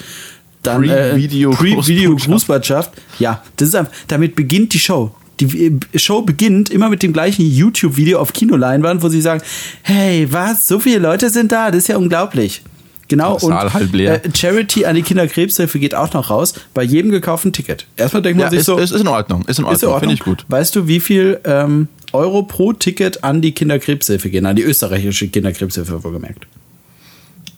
[0.64, 2.28] Dann äh, Pre-Video- Pre-Video Grußbotschaft.
[2.32, 2.92] Grußbotschaft.
[3.20, 5.16] Ja, das ist einfach, damit beginnt die Show.
[5.40, 9.42] Die äh, Show beginnt immer mit dem gleichen YouTube-Video auf Kinoleinwand, wo sie sagen,
[9.84, 12.62] hey, was, so viele Leute sind da, das ist ja unglaublich.
[13.08, 13.52] Genau, und.
[13.52, 17.86] Äh, Charity an die Kinderkrebshilfe geht auch noch raus, bei jedem gekauften Ticket.
[17.98, 19.42] Erstmal denkt man ja, sich ist, so, ist, ist in Ordnung.
[19.42, 19.94] Ist in ist in Ordnung.
[19.94, 20.00] Ordnung.
[20.00, 20.46] Finde ich gut.
[20.48, 25.28] Weißt du, wie viel ähm, Euro pro Ticket an die Kinderkrebshilfe gehen, an die österreichische
[25.28, 26.48] Kinderkrebshilfe wohlgemerkt?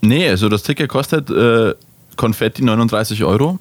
[0.02, 1.74] Nee, also das Ticket kostet äh,
[2.18, 3.58] Konfetti 39 Euro.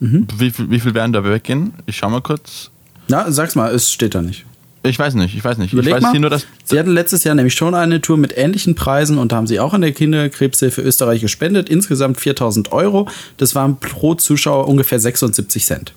[0.00, 0.26] Mhm.
[0.36, 1.72] Wie, viel, wie viel werden da weggehen?
[1.86, 2.70] Ich schau mal kurz.
[3.10, 4.46] Na, sag's mal, es steht da nicht.
[4.82, 5.72] Ich weiß nicht, ich weiß nicht.
[5.72, 6.10] Überleg ich weiß mal.
[6.12, 6.46] hier nur, dass.
[6.64, 9.60] Sie hatten letztes Jahr nämlich schon eine Tour mit ähnlichen Preisen und da haben sie
[9.60, 11.68] auch an der Kinderkrebshilfe Österreich gespendet.
[11.68, 13.08] Insgesamt 4000 Euro.
[13.36, 15.92] Das waren pro Zuschauer ungefähr 76 Cent.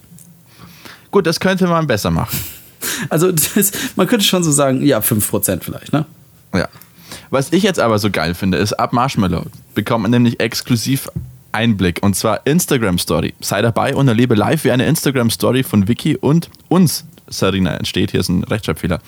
[1.12, 2.38] Gut, das könnte man besser machen.
[3.10, 6.06] Also das, man könnte schon so sagen, ja, 5% vielleicht, ne?
[6.54, 6.68] Ja.
[7.30, 11.10] Was ich jetzt aber so geil finde, ist, ab Marshmallow bekommt man nämlich exklusiv
[11.54, 13.34] Einblick und zwar Instagram Story.
[13.40, 18.12] Sei dabei und erlebe live, wie eine Instagram Story von Vicky und uns, Sarina, entsteht.
[18.12, 19.00] Hier ist ein Rechtschreibfehler.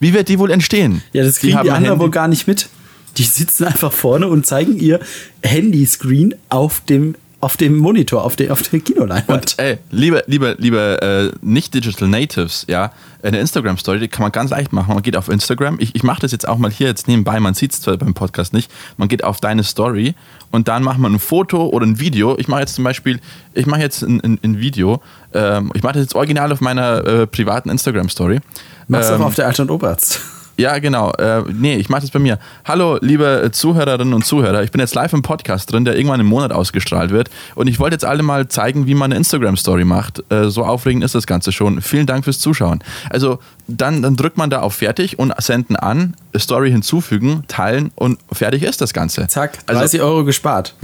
[0.00, 1.02] Wie wird die wohl entstehen?
[1.12, 2.68] Ja, das kriegen die, ein anderen wohl gar nicht mit.
[3.16, 5.00] Die sitzen einfach vorne und zeigen ihr
[5.42, 9.28] Handyscreen auf dem, auf dem Monitor, auf der, auf der Kinoleinwand.
[9.30, 12.90] Und ey, liebe, liebe, liebe äh, nicht-Digital Natives, ja,
[13.22, 14.94] eine Instagram-Story, die kann man ganz leicht machen.
[14.94, 15.78] Man geht auf Instagram.
[15.80, 18.14] Ich, ich mache das jetzt auch mal hier jetzt nebenbei, man sieht es zwar beim
[18.14, 18.70] Podcast nicht.
[18.96, 20.14] Man geht auf deine Story
[20.50, 22.36] und dann macht man ein Foto oder ein Video.
[22.38, 23.20] Ich mache jetzt zum Beispiel,
[23.54, 25.00] ich mache jetzt ein, ein, ein Video.
[25.32, 28.40] Ähm, ich mache das jetzt original auf meiner äh, privaten Instagram-Story.
[28.88, 30.20] Machst du Ähm, auch auf der Alt- und Oberarzt.
[30.58, 31.12] Ja, genau.
[31.12, 32.38] Äh, nee, ich mache das bei mir.
[32.64, 34.64] Hallo, liebe Zuhörerinnen und Zuhörer.
[34.64, 37.30] Ich bin jetzt live im Podcast drin, der irgendwann im Monat ausgestrahlt wird.
[37.54, 40.24] Und ich wollte jetzt alle mal zeigen, wie man eine Instagram-Story macht.
[40.30, 41.80] Äh, so aufregend ist das Ganze schon.
[41.80, 42.82] Vielen Dank fürs Zuschauen.
[43.08, 48.18] Also, dann, dann drückt man da auf Fertig und senden an, Story hinzufügen, teilen und
[48.32, 49.28] fertig ist das Ganze.
[49.28, 50.74] Zack, Also, 30 Euro gespart.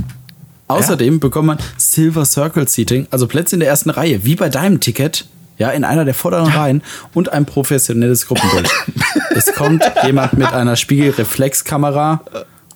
[0.68, 4.80] Außerdem bekommt man Silver Circle Seating, also Plätze in der ersten Reihe, wie bei deinem
[4.80, 5.26] Ticket,
[5.58, 6.82] ja, in einer der vorderen Reihen
[7.14, 8.68] und ein professionelles Gruppenbild.
[9.34, 12.20] es kommt jemand mit einer Spiegelreflexkamera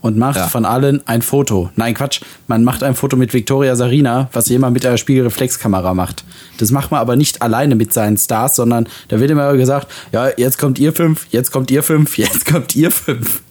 [0.01, 0.47] und macht Ja.
[0.47, 1.71] von allen ein Foto.
[1.77, 6.25] Nein, Quatsch, man macht ein Foto mit Victoria Sarina, was jemand mit einer Spiegelreflexkamera macht.
[6.59, 10.29] Das macht man aber nicht alleine mit seinen Stars, sondern da wird immer gesagt, ja,
[10.37, 13.43] jetzt kommt ihr fünf, jetzt kommt ihr fünf, jetzt kommt ihr fünf.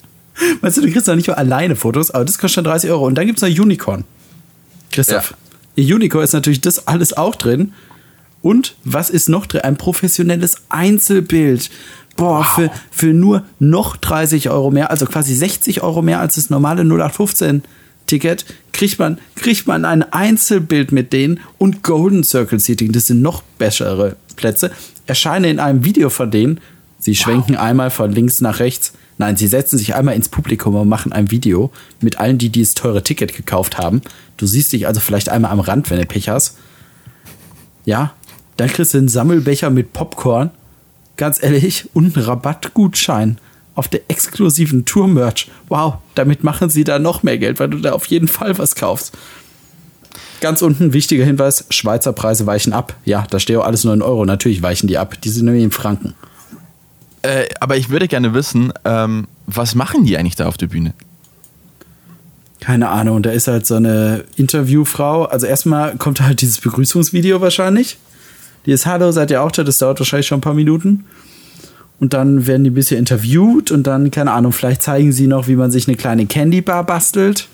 [0.61, 3.05] Weißt du, du kriegst doch nicht mal alleine Fotos, aber das kostet schon 30 Euro.
[3.07, 4.03] Und dann gibt es noch Unicorn.
[4.91, 5.33] Christoph.
[5.75, 7.73] In Unicorn ist natürlich das alles auch drin.
[8.41, 9.61] Und was ist noch drin?
[9.61, 11.69] Ein professionelles Einzelbild.
[12.15, 16.49] Boah, für, für nur noch 30 Euro mehr, also quasi 60 Euro mehr als das
[16.49, 17.63] normale 0815
[18.07, 22.91] Ticket, kriegt man, kriegt man ein Einzelbild mit denen und Golden Circle Seating.
[22.91, 24.71] Das sind noch bessere Plätze.
[25.05, 26.59] Erscheine in einem Video von denen.
[26.99, 28.93] Sie schwenken einmal von links nach rechts.
[29.19, 31.71] Nein, sie setzen sich einmal ins Publikum und machen ein Video
[32.01, 34.01] mit allen, die dieses teure Ticket gekauft haben.
[34.37, 36.57] Du siehst dich also vielleicht einmal am Rand, wenn du Pech hast.
[37.85, 38.13] Ja,
[38.57, 40.51] dann kriegst du einen Sammelbecher mit Popcorn.
[41.15, 43.37] Ganz ehrlich, und einen Rabattgutschein
[43.73, 45.49] auf der exklusiven Tour-Merch.
[45.69, 48.75] Wow, damit machen sie da noch mehr Geld, weil du da auf jeden Fall was
[48.75, 49.17] kaufst.
[50.41, 52.95] Ganz unten wichtiger Hinweis: Schweizer Preise weichen ab.
[53.05, 54.25] Ja, da steht auch alles 9 Euro.
[54.25, 55.19] Natürlich weichen die ab.
[55.21, 56.13] Die sind nämlich in Franken.
[57.21, 60.93] Äh, aber ich würde gerne wissen, ähm, was machen die eigentlich da auf der Bühne?
[62.59, 65.25] Keine Ahnung, da ist halt so eine Interviewfrau.
[65.25, 67.97] Also erstmal kommt halt dieses Begrüßungsvideo wahrscheinlich.
[68.67, 69.63] Die ist Hallo, seid ihr auch da?
[69.63, 71.05] Das dauert wahrscheinlich schon ein paar Minuten.
[72.01, 75.47] Und dann werden die ein bisschen interviewt und dann, keine Ahnung, vielleicht zeigen sie noch,
[75.47, 77.47] wie man sich eine kleine Candy Bar bastelt.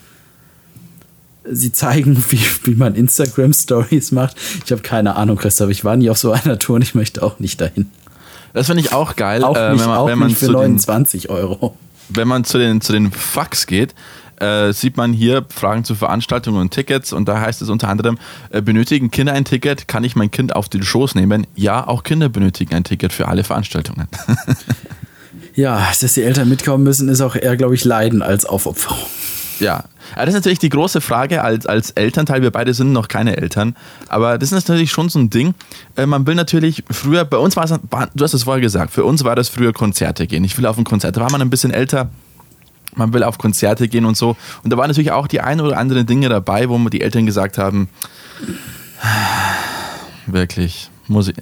[1.50, 4.38] Sie zeigen, wie, wie man Instagram-Stories macht.
[4.66, 5.70] Ich habe keine Ahnung, Christoph.
[5.70, 7.92] Ich war nie auf so einer Tour und ich möchte auch nicht dahin.
[8.54, 10.48] Das finde ich auch geil, Auch äh, nicht, wenn man, auch wenn man nicht für
[10.48, 11.78] zu den, 29 Euro.
[12.10, 13.94] Wenn man zu den, zu den Fucks geht,
[14.38, 18.18] äh, sieht man hier Fragen zu Veranstaltungen und Tickets und da heißt es unter anderem,
[18.50, 19.88] äh, benötigen Kinder ein Ticket?
[19.88, 21.48] Kann ich mein Kind auf den Schoß nehmen?
[21.56, 24.08] Ja, auch Kinder benötigen ein Ticket für alle Veranstaltungen.
[25.56, 28.98] Ja, dass die Eltern mitkommen müssen, ist auch eher, glaube ich, Leiden als Aufopferung.
[29.64, 32.42] Ja, aber das ist natürlich die große Frage als, als Elternteil.
[32.42, 33.76] Wir beide sind noch keine Eltern,
[34.10, 35.56] aber das ist natürlich schon so ein Ding.
[35.96, 37.72] Äh, man will natürlich früher, bei uns war es,
[38.14, 40.44] du hast es vorher gesagt, für uns war das früher Konzerte gehen.
[40.44, 42.10] Ich will auf ein Konzert, da war man ein bisschen älter.
[42.96, 44.36] Man will auf Konzerte gehen und so.
[44.64, 47.58] Und da waren natürlich auch die ein oder anderen Dinge dabei, wo die Eltern gesagt
[47.58, 47.90] haben,
[50.28, 51.36] wirklich, muss ich,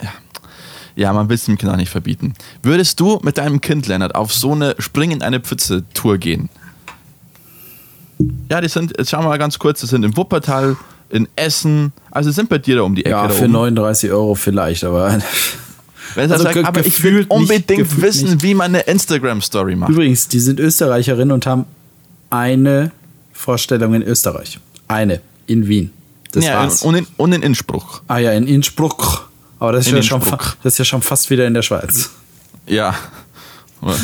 [0.96, 1.12] ja.
[1.12, 2.34] Man will es dem Kind auch nicht verbieten.
[2.64, 6.50] Würdest du mit deinem Kind, Lennart, auf so eine Spring in eine Pfütze-Tour gehen?
[8.50, 10.76] Ja, die sind, jetzt schauen wir mal ganz kurz, die sind in Wuppertal,
[11.10, 13.12] in Essen, also sind bei dir da um die Ecke.
[13.12, 13.54] Ja, für oben.
[13.54, 15.20] 39 Euro vielleicht, aber.
[16.16, 18.44] Wenn also sagt, aber ich will nicht, unbedingt gefühlt wissen, nicht.
[18.44, 19.92] wie man eine Instagram-Story macht.
[19.92, 21.66] Übrigens, die sind Österreicherinnen und haben
[22.30, 22.92] eine
[23.32, 24.60] Vorstellung in Österreich.
[24.90, 25.22] Eine.
[25.48, 25.92] In Wien.
[26.34, 26.84] Das ja, war's.
[26.84, 28.04] und in, und in Innsbruck.
[28.08, 29.30] ah ja, in Innsbruck.
[29.60, 30.44] Aber das ist, In ja schon, Innsbruck.
[30.44, 32.10] fa- das ist ja schon fast wieder in der Schweiz.
[32.68, 32.96] Ja.
[33.82, 33.96] Oder,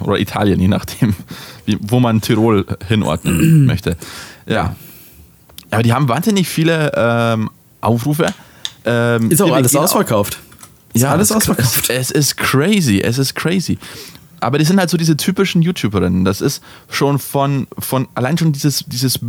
[0.00, 1.14] oder Italien, je nachdem,
[1.64, 3.96] wie, wo man Tirol hinordnen möchte.
[4.46, 4.74] Ja.
[5.70, 8.26] Aber die haben wahnsinnig viele ähm, Aufrufe.
[8.84, 10.38] Ähm, Ist auch alles ausverkauft.
[10.92, 11.88] Ist Ja, alles es, ausverkauft.
[11.88, 13.78] Es, es ist crazy, es ist crazy.
[14.40, 16.24] Aber die sind halt so diese typischen YouTuberinnen.
[16.24, 19.20] Das ist schon von, von allein schon dieses, dieses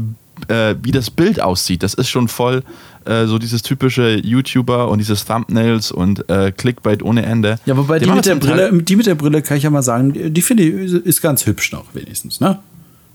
[0.47, 2.63] äh, wie das Bild aussieht, das ist schon voll
[3.05, 7.59] äh, so dieses typische YouTuber und dieses Thumbnails und äh, Clickbait ohne Ende.
[7.65, 9.83] Ja, wobei die, machen mit der, Brille, die mit der Brille kann ich ja mal
[9.83, 12.59] sagen, die finde ich ist ganz hübsch noch wenigstens, ne?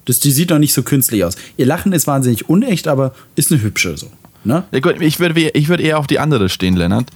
[0.05, 1.37] Das, die sieht doch nicht so künstlich aus.
[1.59, 4.11] Ihr Lachen ist wahnsinnig unecht, aber ist eine hübsche so.
[4.43, 4.65] Ne?
[4.71, 7.11] Ja, gut, ich würde ich würd eher auf die andere stehen, Lennart.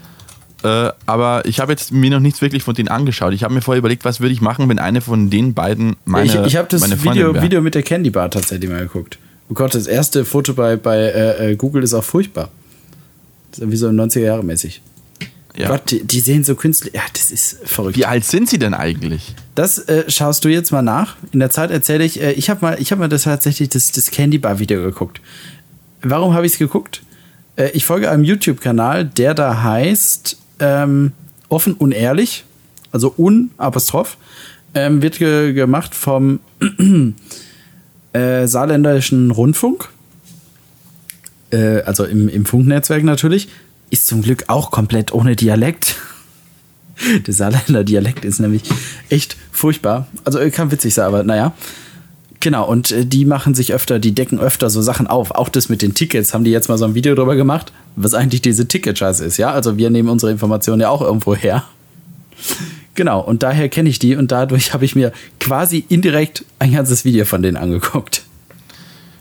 [0.62, 3.32] Äh, aber ich habe jetzt mir noch nichts wirklich von denen angeschaut.
[3.32, 6.26] Ich habe mir vorher überlegt, was würde ich machen, wenn eine von den beiden meine
[6.26, 7.40] ich ich habe das Video.
[7.40, 9.18] Video mit der Candy Bar tatsächlich mal geguckt.
[9.52, 12.48] Oh Gott, das erste Foto bei, bei äh, äh, Google ist auch furchtbar.
[13.50, 14.80] Das ist irgendwie so 90er Jahre mäßig.
[15.54, 15.68] Ja.
[15.68, 16.94] Gott, die, die sehen so künstlich.
[16.94, 17.98] Ja, das ist verrückt.
[17.98, 19.34] Wie alt sind sie denn eigentlich?
[19.54, 21.16] Das äh, schaust du jetzt mal nach.
[21.32, 23.92] In der Zeit erzähle ich, äh, ich habe mal, ich habe mal das tatsächlich das,
[23.92, 25.20] das Candy Bar Video geguckt.
[26.00, 27.02] Warum habe ich es geguckt?
[27.56, 31.12] Äh, ich folge einem YouTube-Kanal, der da heißt ähm,
[31.50, 32.44] Offen unehrlich,
[32.90, 34.16] also un Apostroph,
[34.72, 36.40] ähm, wird ge gemacht vom
[38.12, 39.88] äh, saarländischen Rundfunk.
[41.50, 43.48] Äh, also im, im Funknetzwerk natürlich.
[43.90, 45.96] Ist zum Glück auch komplett ohne Dialekt.
[47.26, 48.62] Der Saarländer Dialekt ist nämlich
[49.08, 50.06] echt furchtbar.
[50.24, 51.52] Also äh, kann witzig sein, aber naja.
[52.40, 55.30] Genau, und äh, die machen sich öfter, die decken öfter so Sachen auf.
[55.30, 58.14] Auch das mit den Tickets haben die jetzt mal so ein Video drüber gemacht, was
[58.14, 59.52] eigentlich diese Ticket-Scheiße ist, ja?
[59.52, 61.64] Also wir nehmen unsere Informationen ja auch irgendwo her.
[62.94, 67.04] Genau, und daher kenne ich die und dadurch habe ich mir quasi indirekt ein ganzes
[67.04, 68.22] Video von denen angeguckt.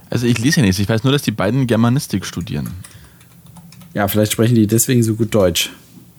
[0.09, 0.77] Also ich lese ja nichts.
[0.79, 2.69] Ich weiß nur, dass die beiden Germanistik studieren.
[3.93, 5.69] Ja, vielleicht sprechen die deswegen so gut Deutsch.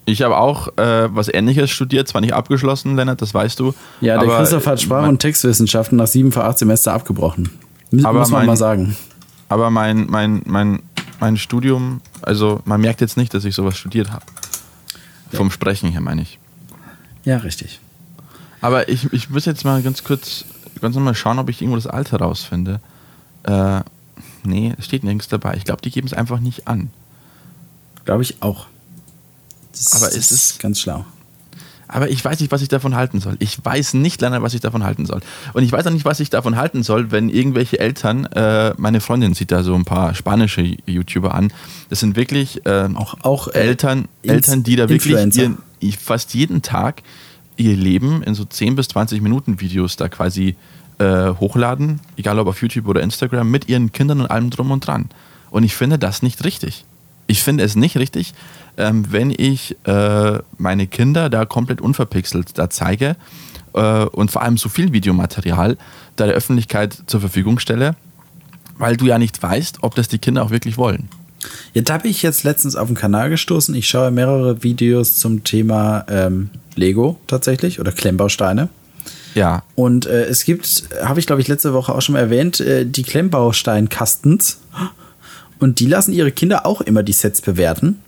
[0.04, 3.74] Ich habe auch äh, was Ähnliches studiert, zwar nicht abgeschlossen, Lennart, das weißt du.
[4.00, 7.50] Ja, der Christoph hat Sprach- und Textwissenschaften nach sieben von acht Semester abgebrochen.
[7.90, 8.96] Muss Aber muss man mein- mal sagen.
[9.48, 10.80] Aber mein, mein, mein,
[11.20, 14.24] mein Studium, also man merkt jetzt nicht, dass ich sowas studiert habe.
[15.32, 16.38] Vom Sprechen her meine ich.
[17.24, 17.80] Ja, richtig.
[18.60, 20.44] Aber ich, ich muss jetzt mal ganz kurz,
[20.80, 22.80] ganz mal schauen, ob ich irgendwo das Alter rausfinde.
[23.44, 23.80] Äh,
[24.44, 25.54] nee, es steht nirgends dabei.
[25.56, 26.90] Ich glaube, die geben es einfach nicht an.
[28.04, 28.66] Glaube ich auch.
[29.72, 31.04] Das, Aber es ist- ganz schlau.
[31.88, 33.36] Aber ich weiß nicht, was ich davon halten soll.
[33.38, 35.20] Ich weiß nicht, Lennart, was ich davon halten soll.
[35.52, 39.02] Und ich weiß auch nicht, was ich davon halten soll, wenn irgendwelche Eltern, äh, meine
[39.02, 41.52] Freundin sieht da so ein paar spanische YouTuber an.
[41.90, 45.58] Das sind wirklich ähm, Auch- auch, äh, Eltern, Eltern, die da wirklich ihren,
[45.90, 47.02] fast jeden Tag
[47.56, 50.56] ihr Leben in so 10 bis 20 Minuten Videos da quasi
[50.98, 54.86] äh, hochladen, egal ob auf YouTube oder Instagram, mit ihren Kindern und allem drum und
[54.86, 55.08] dran.
[55.50, 56.84] Und ich finde das nicht richtig.
[57.26, 58.34] Ich finde es nicht richtig,
[58.76, 63.16] ähm, wenn ich äh, meine Kinder da komplett unverpixelt da zeige
[63.74, 65.76] äh, und vor allem so viel Videomaterial
[66.16, 67.96] da der Öffentlichkeit zur Verfügung stelle,
[68.76, 71.08] weil du ja nicht weißt, ob das die Kinder auch wirklich wollen.
[71.74, 73.74] Ja, da bin ich jetzt letztens auf den Kanal gestoßen.
[73.74, 78.68] Ich schaue mehrere Videos zum Thema ähm, Lego tatsächlich oder Klemmbausteine.
[79.34, 82.60] Ja, Und äh, es gibt, habe ich glaube ich letzte Woche auch schon mal erwähnt,
[82.60, 84.58] äh, die Klemmbaustein-Kastens.
[85.58, 88.00] Und die lassen ihre Kinder auch immer die Sets bewerten.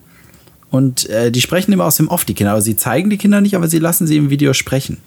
[0.71, 2.53] Und äh, die sprechen immer aus dem Off, die Kinder.
[2.53, 4.99] Aber sie zeigen die Kinder nicht, aber sie lassen sie im Video sprechen.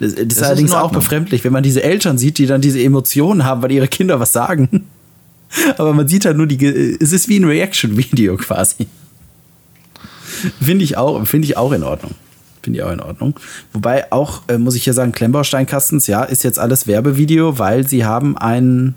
[0.00, 2.60] Das, das ist ist allerdings in auch befremdlich, wenn man diese Eltern sieht, die dann
[2.60, 4.86] diese Emotionen haben, weil ihre Kinder was sagen.
[5.78, 8.86] Aber man sieht halt nur die, es ist wie ein Reaction-Video quasi.
[10.60, 12.14] Finde ich auch, finde ich auch in Ordnung.
[12.62, 13.38] Finde ich auch in Ordnung.
[13.72, 18.04] Wobei auch, äh, muss ich hier sagen, Klemmbausteinkastens, ja, ist jetzt alles Werbevideo, weil sie
[18.04, 18.94] haben einen,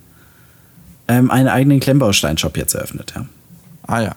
[1.07, 3.25] ähm, einen eigenen Klemmbaustein-Shop jetzt eröffnet, ja.
[3.83, 4.15] ah ja.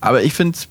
[0.00, 0.68] Aber ich finde es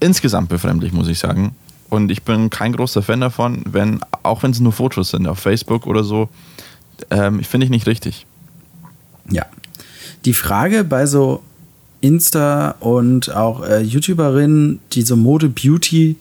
[0.00, 1.54] insgesamt befremdlich, muss ich sagen.
[1.90, 5.38] Und ich bin kein großer Fan davon, wenn, auch wenn es nur Fotos sind auf
[5.38, 6.28] Facebook oder so,
[7.10, 8.26] ähm, finde ich nicht richtig.
[9.30, 9.46] Ja.
[10.24, 11.42] Die Frage bei so
[12.00, 16.16] Insta und auch äh, YouTuberinnen, die so Mode Beauty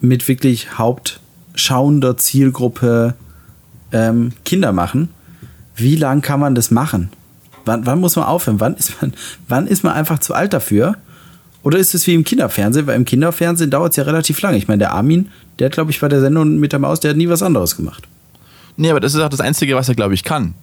[0.00, 3.14] mit wirklich hauptschauender Zielgruppe
[3.92, 5.08] ähm, Kinder machen,
[5.76, 7.10] wie lang kann man das machen?
[7.64, 8.60] Wann, wann muss man aufhören?
[8.60, 9.12] Wann ist man,
[9.46, 10.96] wann ist man einfach zu alt dafür?
[11.62, 12.86] Oder ist es wie im Kinderfernsehen?
[12.86, 14.56] Weil im Kinderfernsehen dauert es ja relativ lange.
[14.56, 17.10] Ich meine, der Armin, der hat, glaube ich, bei der Sendung mit der Maus, der
[17.10, 18.08] hat nie was anderes gemacht.
[18.78, 20.54] Nee, aber das ist auch das Einzige, was er, glaube ich, kann.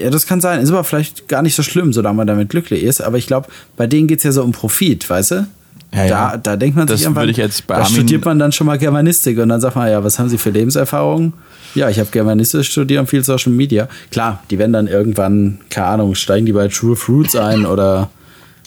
[0.00, 0.60] Ja, das kann sein.
[0.62, 3.00] Ist aber vielleicht gar nicht so schlimm, solange man damit glücklich ist.
[3.02, 5.46] Aber ich glaube, bei denen geht es ja so um Profit, weißt du?
[5.92, 6.08] Ja, ja.
[6.08, 8.38] Da, da denkt man Das sich einfach, würde ich jetzt bei da Armin- studiert man
[8.38, 11.32] dann schon mal Germanistik und dann sagt man, ja, was haben Sie für Lebenserfahrungen?
[11.74, 13.88] Ja, ich habe Germanistik studiert und viel Social Media.
[14.10, 18.08] Klar, die werden dann irgendwann, keine Ahnung, steigen die bei True Fruits ein oder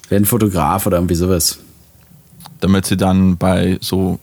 [0.10, 1.60] werden Fotograf oder irgendwie sowas.
[2.60, 4.20] damit sie dann bei so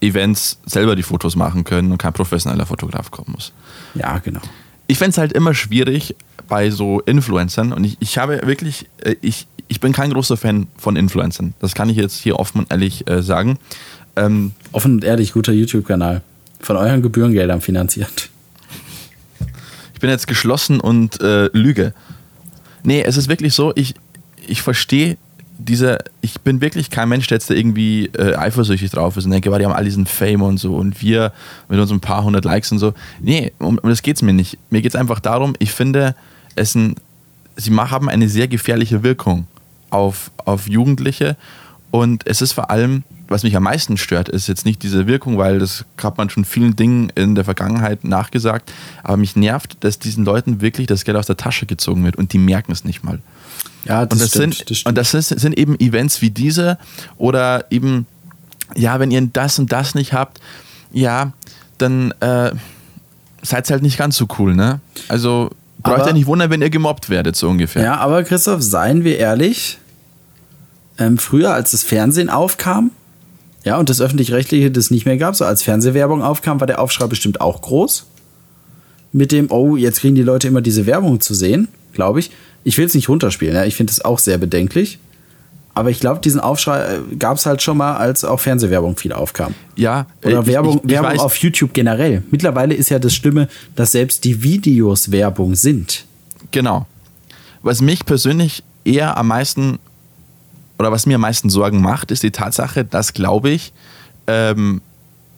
[0.00, 3.52] Events selber die Fotos machen können und kein professioneller Fotograf kommen muss.
[3.94, 4.40] Ja, genau.
[4.86, 6.16] Ich fände es halt immer schwierig
[6.48, 10.66] bei so Influencern und ich, ich habe wirklich, äh, ich, ich bin kein großer Fan
[10.76, 11.54] von Influencern.
[11.60, 13.58] Das kann ich jetzt hier offen und ehrlich äh, sagen.
[14.16, 16.22] Ähm, Offen und ehrlich, guter YouTube-Kanal.
[16.60, 18.30] Von euren Gebührengeldern finanziert.
[19.94, 21.94] ich bin jetzt geschlossen und äh, lüge.
[22.82, 23.94] Nee, es ist wirklich so, ich,
[24.46, 25.16] ich verstehe
[25.60, 29.30] diese, ich bin wirklich kein Mensch, der jetzt da irgendwie äh, eifersüchtig drauf ist und
[29.30, 31.32] denke, die haben all diesen Fame und so und wir
[31.68, 32.94] mit unseren paar hundert Likes und so.
[33.20, 34.58] Nee, um, um das geht es mir nicht.
[34.70, 36.14] Mir geht es einfach darum, ich finde,
[36.56, 36.96] es ein,
[37.56, 39.46] sie haben eine sehr gefährliche Wirkung
[39.90, 41.36] auf, auf Jugendliche
[41.90, 45.38] und es ist vor allem, was mich am meisten stört, ist jetzt nicht diese Wirkung,
[45.38, 48.72] weil das hat man schon vielen Dingen in der Vergangenheit nachgesagt,
[49.04, 52.32] aber mich nervt, dass diesen Leuten wirklich das Geld aus der Tasche gezogen wird und
[52.32, 53.20] die merken es nicht mal.
[53.84, 56.78] Ja, Und das, sind, und das ist, sind eben Events wie diese
[57.16, 58.06] oder eben,
[58.76, 60.40] ja, wenn ihr das und das nicht habt,
[60.92, 61.32] ja,
[61.78, 62.52] dann äh,
[63.42, 64.80] seid halt nicht ganz so cool, ne?
[65.08, 65.50] Also
[65.82, 67.82] braucht ihr nicht wundern, wenn ihr gemobbt werdet, so ungefähr.
[67.82, 69.78] Ja, aber Christoph, seien wir ehrlich,
[70.98, 72.90] ähm, früher, als das Fernsehen aufkam,
[73.64, 77.06] ja, und das Öffentlich-Rechtliche das nicht mehr gab, so als Fernsehwerbung aufkam, war der Aufschrei
[77.06, 78.06] bestimmt auch groß.
[79.12, 82.30] Mit dem, oh, jetzt kriegen die Leute immer diese Werbung zu sehen, glaube ich.
[82.64, 84.98] Ich will es nicht runterspielen, ja, ich finde es auch sehr bedenklich.
[85.72, 89.54] Aber ich glaube, diesen Aufschrei gab es halt schon mal, als auch Fernsehwerbung viel aufkam.
[89.76, 92.22] Ja, Oder ich- Werbung, ich, ich Werbung weiß, auf YouTube generell.
[92.30, 96.04] Mittlerweile ist ja das Schlimme, dass selbst die Videos Werbung sind.
[96.50, 96.86] Genau.
[97.62, 99.78] Was mich persönlich eher am meisten
[100.78, 103.72] oder was mir am meisten Sorgen macht, ist die Tatsache, dass, glaube ich,
[104.26, 104.80] ähm,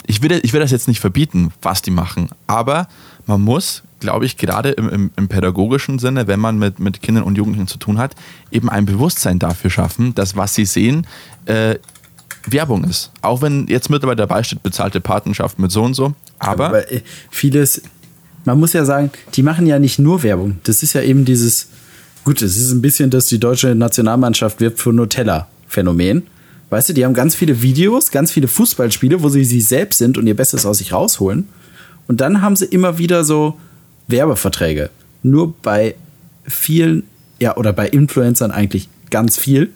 [0.06, 2.88] ich, will, ich will das jetzt nicht verbieten, was die machen, aber
[3.26, 7.24] man muss, glaube ich, gerade im, im, im pädagogischen Sinne, wenn man mit, mit Kindern
[7.24, 8.14] und Jugendlichen zu tun hat,
[8.50, 11.06] eben ein Bewusstsein dafür schaffen, dass was sie sehen,
[11.46, 11.76] äh,
[12.46, 13.12] Werbung ist.
[13.22, 16.14] Auch wenn jetzt mittlerweile dabei steht, bezahlte Patenschaft mit so und so.
[16.40, 17.82] Aber, Aber äh, vieles,
[18.44, 20.58] man muss ja sagen, die machen ja nicht nur Werbung.
[20.64, 21.68] Das ist ja eben dieses,
[22.24, 26.24] gut, es ist ein bisschen das, die deutsche Nationalmannschaft wirbt für Nutella-Phänomen.
[26.70, 30.18] Weißt du, die haben ganz viele Videos, ganz viele Fußballspiele, wo sie sie selbst sind
[30.18, 31.46] und ihr Bestes aus sich rausholen.
[32.08, 33.58] Und dann haben sie immer wieder so
[34.08, 34.90] Werbeverträge.
[35.22, 35.94] Nur bei
[36.44, 37.04] vielen,
[37.40, 39.70] ja, oder bei Influencern eigentlich ganz viel,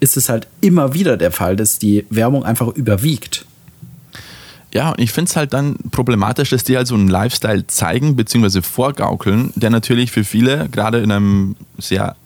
[0.00, 3.44] ist es halt immer wieder der Fall, dass die Werbung einfach überwiegt.
[4.72, 8.16] Ja, und ich finde es halt dann problematisch, dass die halt so einen Lifestyle zeigen
[8.16, 8.62] bzw.
[8.62, 12.16] vorgaukeln, der natürlich für viele, gerade in einem sehr,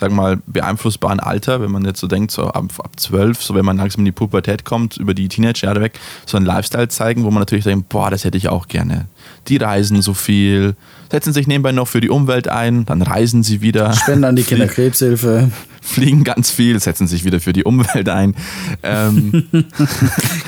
[0.00, 3.64] wir mal, beeinflussbaren Alter, wenn man jetzt so denkt, so ab, ab 12, so wenn
[3.64, 7.30] man langsam in die Pubertät kommt, über die Teenagerjahre weg, so einen Lifestyle zeigen, wo
[7.30, 9.06] man natürlich denkt, boah, das hätte ich auch gerne.
[9.48, 10.76] Die reisen so viel,
[11.10, 13.92] setzen sich nebenbei noch für die Umwelt ein, dann reisen sie wieder.
[13.92, 15.50] Spenden an die Kinderkrebshilfe.
[15.80, 18.34] fliegen ganz viel, setzen sich wieder für die Umwelt ein.
[18.82, 19.46] Ähm,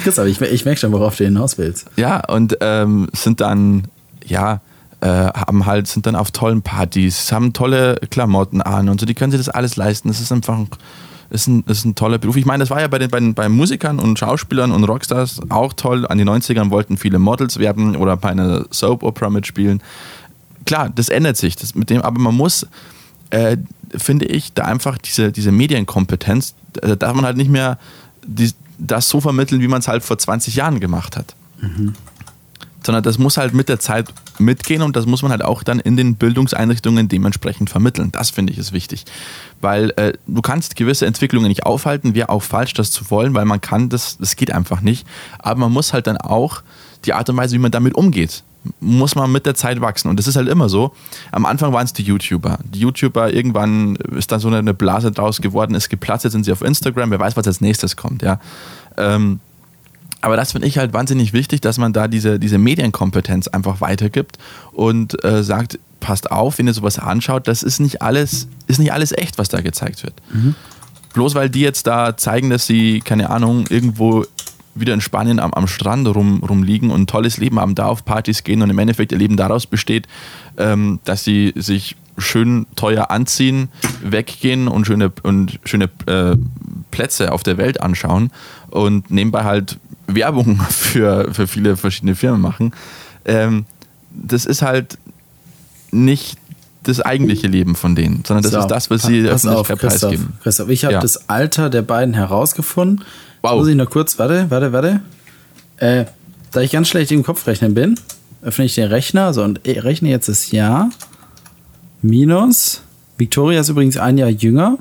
[0.03, 1.87] Chris, aber ich, ich merke schon, worauf du hinaus willst.
[1.97, 3.85] Ja, und ähm, sind dann,
[4.27, 4.61] ja,
[5.01, 9.15] äh, haben halt, sind dann auf tollen Partys, haben tolle Klamotten an und so, die
[9.15, 10.09] können sich das alles leisten.
[10.09, 10.59] Das ist einfach
[11.31, 12.37] ist ein, ist ein toller Beruf.
[12.37, 15.41] Ich meine, das war ja bei den, bei, den, bei Musikern und Schauspielern und Rockstars
[15.51, 16.07] auch toll.
[16.07, 19.83] An den 90ern wollten viele Models werden oder bei einer Soap-Opera mitspielen.
[20.65, 22.67] Klar, das ändert sich, das mit dem, aber man muss,
[23.31, 23.59] äh,
[23.95, 27.79] finde ich, da einfach diese, diese Medienkompetenz, da darf man halt nicht mehr
[28.27, 31.35] die, das so vermitteln, wie man es halt vor 20 Jahren gemacht hat
[32.85, 35.81] sondern das muss halt mit der Zeit mitgehen und das muss man halt auch dann
[35.81, 38.13] in den Bildungseinrichtungen dementsprechend vermitteln.
[38.13, 39.05] Das finde ich ist wichtig,
[39.61, 43.45] weil äh, du kannst gewisse Entwicklungen nicht aufhalten, wäre auch falsch, das zu wollen, weil
[43.45, 45.07] man kann, das, das geht einfach nicht.
[45.39, 46.63] Aber man muss halt dann auch
[47.05, 48.43] die Art und Weise, wie man damit umgeht,
[48.81, 50.09] muss man mit der Zeit wachsen.
[50.09, 50.93] Und das ist halt immer so.
[51.33, 52.59] Am Anfang waren es die YouTuber.
[52.65, 56.53] Die YouTuber, irgendwann ist dann so eine Blase draus geworden, ist geplatzt, jetzt sind sie
[56.53, 58.41] auf Instagram, wer weiß, was als nächstes kommt, ja.
[58.97, 59.41] Ähm,
[60.21, 64.39] aber das finde ich halt wahnsinnig wichtig, dass man da diese, diese Medienkompetenz einfach weitergibt
[64.73, 68.93] und äh, sagt, passt auf, wenn ihr sowas anschaut, das ist nicht alles, ist nicht
[68.93, 70.15] alles echt, was da gezeigt wird.
[71.15, 74.25] Bloß weil die jetzt da zeigen, dass sie, keine Ahnung, irgendwo
[74.75, 78.05] wieder in Spanien am, am Strand rum, rumliegen und ein tolles Leben haben, da auf
[78.05, 80.07] Partys gehen und im Endeffekt ihr Leben daraus besteht,
[80.57, 83.69] ähm, dass sie sich schön teuer anziehen,
[84.03, 86.37] weggehen und schöne, und schöne äh,
[86.91, 88.31] Plätze auf der Welt anschauen
[88.71, 89.79] und nebenbei halt
[90.09, 92.73] Werbung für, für viele verschiedene Firmen machen.
[93.25, 93.65] Ähm,
[94.11, 94.99] das ist halt
[95.91, 96.39] nicht
[96.83, 100.11] das eigentliche Leben von denen, sondern das So, ist das, was sie der Öffentlichkeit Christoph,
[100.11, 100.33] preisgeben.
[100.43, 101.01] Christoph, ich habe Ja.
[101.01, 103.05] das Alter der beiden herausgefunden.
[103.43, 103.53] Wow.
[103.53, 105.01] Jetzt Muss ich noch kurz, warte, warte, warte.
[105.77, 106.07] Äh,
[106.51, 108.01] da ich ganz schlecht im Kopfrechnen bin,
[108.43, 110.91] öffne ich den Rechner so, und rechne jetzt das Jahr
[112.01, 112.83] minus.
[113.19, 114.79] Victoria ist übrigens ein Jahr jünger.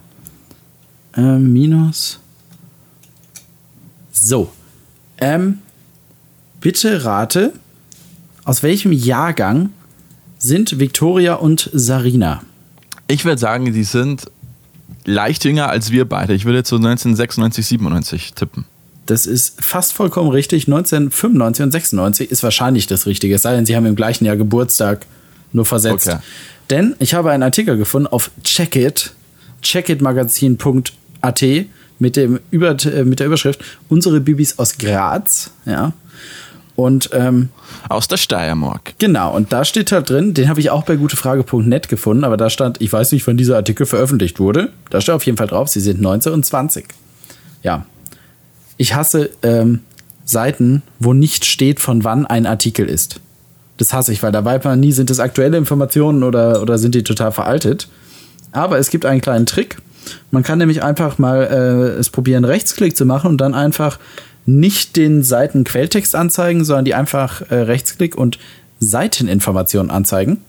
[1.16, 2.20] Äh, minus.
[4.12, 4.52] So.
[5.20, 5.60] Ähm,
[6.62, 7.54] bitte rate,
[8.44, 9.72] aus welchem Jahrgang
[10.38, 12.42] sind Victoria und Sarina?
[13.08, 14.30] Ich würde sagen, die sind
[15.06, 16.34] leicht jünger als wir beide.
[16.34, 18.66] Ich würde jetzt so 1996, 97 tippen.
[19.06, 20.68] Das ist fast vollkommen richtig.
[20.68, 23.36] 1995 und 96 ist wahrscheinlich das Richtige.
[23.36, 25.06] Es sei denn, sie haben im gleichen Jahr Geburtstag
[25.54, 26.08] nur versetzt.
[26.08, 26.20] Okay.
[26.70, 29.14] Denn ich habe einen Artikel gefunden auf Checkit,
[29.62, 31.44] checkitmagazin.at
[32.00, 35.52] mit, dem Über, äh, mit der Überschrift Unsere Bibis aus Graz.
[35.66, 35.94] Ja.
[36.76, 37.50] Und ähm,
[37.90, 38.94] Aus der Steiermark.
[39.00, 42.52] Genau, und da steht halt drin, den habe ich auch bei gutefrage.net gefunden, aber da
[42.52, 44.70] stand, ich weiß nicht, wann dieser Artikel veröffentlicht wurde.
[44.92, 46.86] Da steht auf jeden Fall drauf, sie sind 19 und 20.
[47.64, 47.86] Ja.
[48.78, 49.82] Ich hasse ähm,
[50.24, 53.22] Seiten, wo nicht steht, von wann ein Artikel ist.
[53.78, 56.94] Das hasse ich, weil da weiß man nie, sind es aktuelle Informationen oder, oder sind
[56.94, 57.88] die total veraltet.
[58.52, 59.78] Aber es gibt einen kleinen Trick.
[60.32, 64.00] Man kann nämlich einfach mal äh, es probieren, Rechtsklick zu machen und dann einfach
[64.46, 68.40] nicht den Seitenquelltext anzeigen, sondern die einfach äh, Rechtsklick und
[68.80, 70.42] Seiteninformationen anzeigen.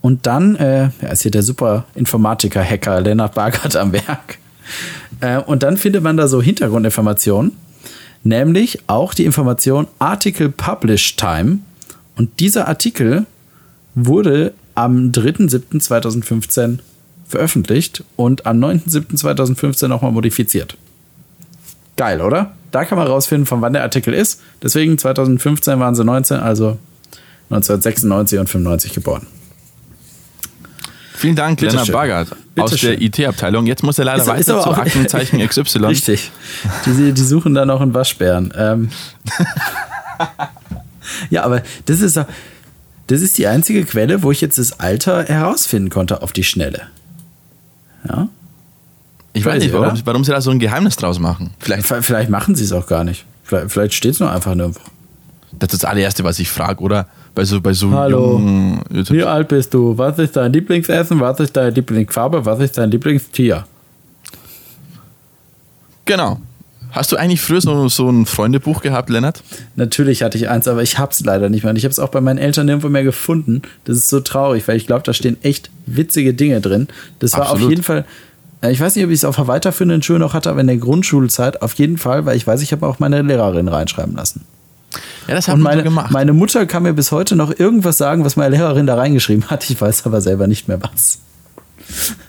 [0.00, 4.38] Und dann äh, ist hier der super Informatiker-Hacker Lennart Bargert am Werk.
[5.20, 7.52] Äh, und dann findet man da so Hintergrundinformationen,
[8.22, 11.58] nämlich auch die Information Article Publish Time.
[12.16, 13.26] Und dieser Artikel
[13.94, 16.78] wurde am 3.7.2015
[17.30, 20.76] veröffentlicht und am 9.7.2015 nochmal modifiziert.
[21.96, 22.52] Geil, oder?
[22.70, 24.40] Da kann man rausfinden, von wann der Artikel ist.
[24.62, 26.78] Deswegen 2015 waren sie 19, also
[27.50, 29.26] 1996 und 95 geboren.
[31.14, 32.36] Vielen Dank, Bitte Lennart schön.
[32.54, 32.98] Bitte aus schön.
[32.98, 33.66] der IT-Abteilung.
[33.66, 35.78] Jetzt muss er leider Ist- ist weiter aber zu Aktenzeichen XY.
[35.86, 36.30] Richtig.
[36.86, 38.54] Die, die suchen da noch einen Waschbären.
[38.56, 38.88] Ähm.
[41.30, 42.18] ja, aber das ist,
[43.08, 46.84] das ist die einzige Quelle, wo ich jetzt das Alter herausfinden konnte auf die Schnelle.
[48.08, 48.28] Ja?
[49.32, 51.50] Ich weiß nicht, warum, warum sie da so ein Geheimnis draus machen.
[51.60, 53.24] Vielleicht, Vielleicht machen sie es auch gar nicht.
[53.44, 54.80] Vielleicht, vielleicht steht es nur einfach nirgendwo.
[55.52, 57.06] das ist das allererste, was ich frage, oder?
[57.34, 58.40] Bei so, bei so Hallo.
[58.90, 59.96] Wie alt bist du?
[59.96, 61.20] Was ist dein Lieblingsessen?
[61.20, 62.44] Was ist deine Lieblingsfarbe?
[62.44, 63.64] Was ist dein Lieblingstier?
[66.04, 66.40] Genau.
[66.92, 69.42] Hast du eigentlich früher so, so ein Freundebuch gehabt, Lennart?
[69.76, 71.70] Natürlich hatte ich eins, aber ich hab's leider nicht mehr.
[71.70, 73.62] Und ich habe es auch bei meinen Eltern nirgendwo mehr gefunden.
[73.84, 76.88] Das ist so traurig, weil ich glaube, da stehen echt witzige Dinge drin.
[77.20, 77.70] Das war auf Absolut.
[77.70, 78.04] jeden Fall.
[78.62, 80.66] äh, Ich weiß nicht, ob ich es auf der weiterführenden Schule noch hatte, aber in
[80.66, 84.44] der Grundschulzeit auf jeden Fall, weil ich weiß, ich habe auch meine Lehrerin reinschreiben lassen.
[85.28, 86.10] Ja, das haben wir gemacht.
[86.10, 89.70] meine Mutter kann mir bis heute noch irgendwas sagen, was meine Lehrerin da reingeschrieben hat.
[89.70, 91.18] Ich weiß aber selber nicht mehr was.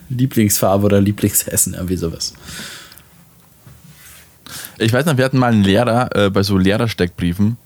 [0.09, 2.34] Lieblingsfarbe oder Lieblingsessen, irgendwie sowas.
[4.82, 7.58] Ich weiß noch, wir hatten mal einen Lehrer äh, bei so Lehrersteckbriefen.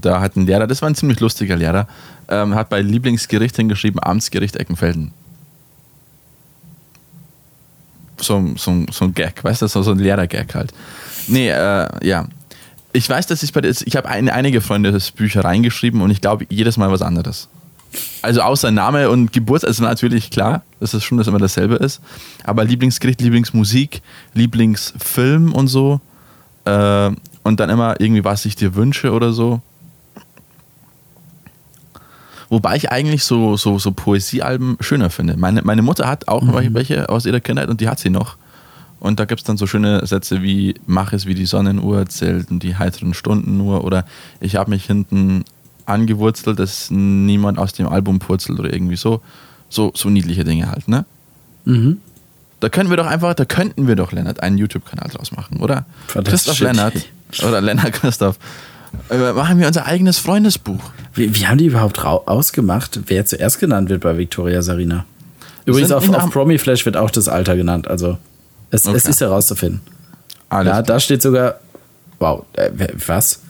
[0.00, 1.88] Da hat ein Lehrer, das war ein ziemlich lustiger Lehrer,
[2.28, 5.10] ähm, hat bei Lieblingsgericht hingeschrieben, Amtsgericht Eckenfelden.
[8.20, 10.72] So, so, so ein Gag, weißt du, so, so ein Lehrer-Gag halt.
[11.26, 12.28] Nee, äh, ja.
[12.92, 16.46] Ich weiß, dass ich bei der, ich habe ein, einige Freundesbücher reingeschrieben und ich glaube
[16.50, 17.48] jedes Mal was anderes.
[18.22, 22.00] Also außer Name und Geburt, also natürlich klar, dass es schon dass immer dasselbe ist.
[22.44, 24.02] Aber Lieblingsgericht, Lieblingsmusik,
[24.34, 26.00] Lieblingsfilm und so.
[26.70, 27.10] Äh,
[27.42, 29.60] und dann immer irgendwie, was ich dir wünsche oder so.
[32.48, 35.36] Wobei ich eigentlich so, so, so Poesiealben schöner finde.
[35.36, 36.42] Meine, meine Mutter hat auch
[36.74, 38.36] welche aus ihrer Kindheit und die hat sie noch.
[38.98, 42.58] Und da gibt es dann so schöne Sätze wie Mach es wie die Sonnenuhr, zählten
[42.58, 44.04] die heiteren Stunden nur oder
[44.40, 45.44] ich habe mich hinten
[45.86, 49.22] angewurzelt, dass niemand aus dem Album purzelt oder irgendwie so.
[49.68, 51.06] So, so niedliche Dinge halt, ne?
[51.64, 51.98] Mhm.
[52.60, 55.86] Da können wir doch einfach, da könnten wir doch, Lennart, einen YouTube-Kanal draus machen, oder?
[56.08, 56.94] Christoph Lennart.
[57.42, 58.36] Oder Lennart Christoph.
[59.08, 60.82] Äh, machen wir unser eigenes Freundesbuch.
[61.14, 65.04] Wie, wie haben die überhaupt ausgemacht, wer zuerst genannt wird bei Victoria Sarina?
[65.64, 68.18] Übrigens auf, auf Promi Flash wird auch das Alter genannt, also
[68.70, 69.10] es, es Okay.
[69.10, 69.80] ist herauszufinden.
[70.48, 70.82] Alles ja, klar.
[70.82, 71.60] da steht sogar,
[72.18, 72.70] wow, äh,
[73.06, 73.42] was?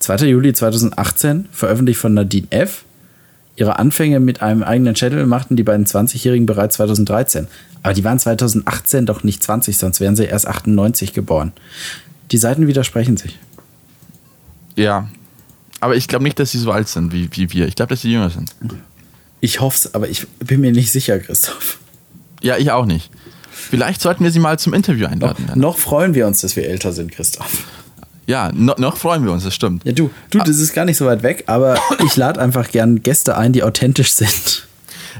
[0.00, 0.26] 2.
[0.26, 2.84] Juli 2018, veröffentlicht von Nadine F.
[3.58, 7.48] Ihre Anfänge mit einem eigenen Channel machten die beiden 20-Jährigen bereits 2013.
[7.82, 11.52] Aber die waren 2018 doch nicht 20, sonst wären sie erst 98 geboren.
[12.30, 13.36] Die Seiten widersprechen sich.
[14.76, 15.08] Ja.
[15.80, 17.66] Aber ich glaube nicht, dass sie so alt sind wie, wie wir.
[17.66, 18.54] Ich glaube, dass sie jünger sind.
[19.40, 21.80] Ich hoffe es, aber ich bin mir nicht sicher, Christoph.
[22.40, 23.10] Ja, ich auch nicht.
[23.50, 25.38] Vielleicht sollten wir sie mal zum Interview einladen.
[25.40, 25.56] Lennart.
[25.56, 27.64] Noch freuen wir uns, dass wir älter sind, Christoph.
[28.28, 29.86] Ja, no, noch freuen wir uns, das stimmt.
[29.86, 33.02] Ja, du, du, das ist gar nicht so weit weg, aber ich lade einfach gern
[33.02, 34.68] Gäste ein, die authentisch sind.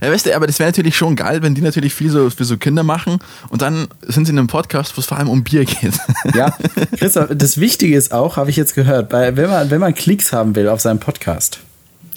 [0.02, 2.44] Ja, weißt du, aber das wäre natürlich schon geil, wenn die natürlich viel so für
[2.44, 5.42] so Kinder machen und dann sind sie in einem Podcast, wo es vor allem um
[5.42, 5.94] Bier geht.
[6.34, 6.54] Ja,
[6.98, 10.32] Christoph, das Wichtige ist auch, habe ich jetzt gehört, bei, wenn, man, wenn man Klicks
[10.32, 11.60] haben will auf seinem Podcast.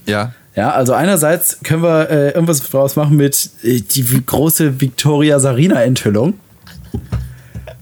[0.06, 0.34] ja.
[0.54, 5.82] Ja, also einerseits können wir äh, irgendwas draus machen mit äh, die große Victoria Sarina
[5.82, 6.34] Enthüllung.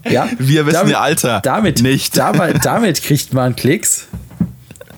[0.09, 2.17] Ja, Wir wissen ihr Alter Damit, nicht.
[2.17, 4.07] Damit, damit kriegt man Klicks.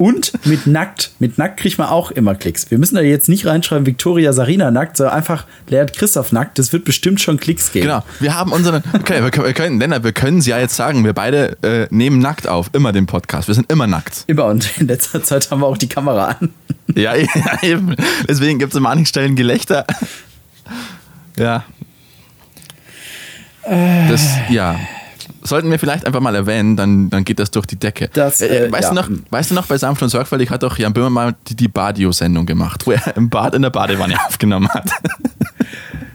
[0.01, 1.11] Und mit nackt.
[1.19, 2.71] Mit nackt kriegt man auch immer Klicks.
[2.71, 6.57] Wir müssen da jetzt nicht reinschreiben, Victoria Sarina nackt, sondern einfach Lehrt Christoph nackt.
[6.57, 7.85] Das wird bestimmt schon Klicks geben.
[7.85, 8.81] Genau, wir haben unseren.
[8.93, 11.87] Okay, wir können, wir können, Lennart, wir können es ja jetzt sagen, wir beide äh,
[11.91, 13.47] nehmen nackt auf, immer den Podcast.
[13.47, 14.23] Wir sind immer nackt.
[14.25, 16.49] Immer und in letzter Zeit haben wir auch die Kamera an.
[16.95, 17.27] Ja, ja
[17.61, 17.95] eben.
[18.27, 19.85] Deswegen gibt es an manchen Stellen Gelächter.
[21.37, 21.63] Ja.
[23.63, 24.79] Das, ja.
[25.43, 28.09] Sollten wir vielleicht einfach mal erwähnen, dann, dann geht das durch die Decke.
[28.13, 28.89] Das, äh, äh, weißt, ja.
[28.89, 31.55] du noch, weißt du noch, bei Sanft und Sorgfältig hat doch Jan Böhmer mal die,
[31.55, 34.91] die Badio-Sendung gemacht, wo er im Bad in der Badewanne aufgenommen hat.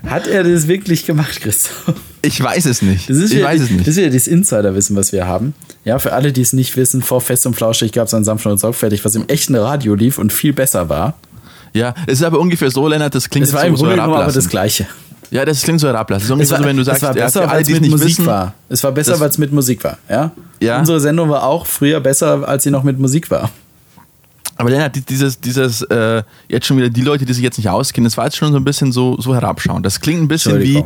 [0.06, 1.94] Hat er das wirklich gemacht, Christoph?
[2.22, 3.10] Ich weiß es nicht.
[3.10, 3.80] Das ist ich weiß es nicht.
[3.80, 5.54] Das ist wieder dieses Insiderwissen, was wir haben.
[5.84, 8.46] Ja, für alle, die es nicht wissen, vor Fest und Flauschig gab es ein Sanft
[8.46, 11.14] und Sorgfältig, was im echten Radio lief und viel besser war.
[11.72, 14.14] Ja, es ist aber ungefähr so, Lennart, das klingt Es war so, im Grunde genommen
[14.14, 14.86] aber das Gleiche.
[15.30, 16.22] Ja, das klingt so herablassend.
[16.24, 17.90] Es ist ungefähr so, wenn du sagst, es war ja, besser, alle, weil es mit
[17.90, 18.54] Musik wissen, war.
[18.68, 19.98] Es war besser, das- weil es mit Musik war.
[20.08, 20.30] Ja?
[20.60, 20.78] Ja.
[20.78, 23.50] Unsere Sendung war auch früher besser, als sie noch mit Musik war.
[24.58, 27.68] Aber Lennart, die- dieses, dieses, äh, jetzt schon wieder die Leute, die sich jetzt nicht
[27.68, 29.84] auskennen, das war jetzt schon so ein bisschen so, so herabschauend.
[29.84, 30.82] Das klingt ein bisschen wie,